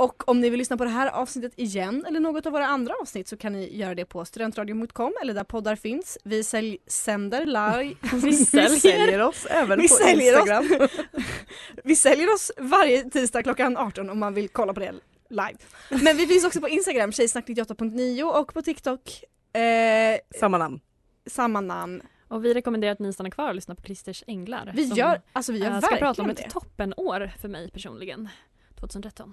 Och 0.00 0.28
om 0.28 0.40
ni 0.40 0.50
vill 0.50 0.58
lyssna 0.58 0.76
på 0.76 0.84
det 0.84 0.90
här 0.90 1.06
avsnittet 1.10 1.52
igen 1.56 2.04
eller 2.08 2.20
något 2.20 2.46
av 2.46 2.52
våra 2.52 2.66
andra 2.66 2.94
avsnitt 3.02 3.28
så 3.28 3.36
kan 3.36 3.52
ni 3.52 3.76
göra 3.76 3.94
det 3.94 4.04
på 4.04 4.24
studentradion.com 4.24 5.12
eller 5.22 5.34
där 5.34 5.44
poddar 5.44 5.76
finns. 5.76 6.18
Vi 6.24 6.44
sälj, 6.44 6.78
sänder 6.86 7.46
live. 7.46 7.94
Vi 8.22 8.32
säljer. 8.32 9.20
oss 9.20 9.46
även 9.50 9.78
Vi 9.80 9.88
på 9.88 9.94
säljer 9.94 10.34
oss. 10.42 10.48
Instagram. 10.62 10.88
Vi 11.84 11.96
säljer 11.96 12.34
oss 12.34 12.52
varje 12.58 13.10
tisdag 13.10 13.42
klockan 13.42 13.76
18 13.76 14.10
om 14.10 14.18
man 14.18 14.34
vill 14.34 14.48
kolla 14.48 14.74
på 14.74 14.80
det 14.80 14.94
live. 15.28 15.56
Men 16.04 16.16
vi 16.16 16.26
finns 16.26 16.44
också 16.44 16.60
på 16.60 16.68
Instagram, 16.68 17.10
tjejsnack98.9 17.10 18.22
och 18.22 18.54
på 18.54 18.62
TikTok. 18.62 19.24
Eh, 19.52 20.18
Samma 20.40 20.58
namn. 20.58 20.80
samma 21.26 21.60
namn. 21.60 22.02
Och 22.28 22.44
vi 22.44 22.54
rekommenderar 22.54 22.92
att 22.92 22.98
ni 22.98 23.12
stannar 23.12 23.30
kvar 23.30 23.48
och 23.48 23.54
lyssnar 23.54 23.74
på 23.74 23.82
Christers 23.82 24.24
Änglar. 24.26 24.72
Vi 24.74 24.84
gör, 24.84 25.20
alltså 25.32 25.52
vi 25.52 25.58
gör 25.58 25.66
eh, 25.66 25.72
ska 25.78 25.80
verkligen 25.80 25.98
prata 25.98 26.22
om 26.22 26.30
ett 26.30 26.36
det. 26.36 26.50
toppenår 26.50 27.30
för 27.40 27.48
mig 27.48 27.70
personligen. 27.70 28.28
2013. 28.80 29.32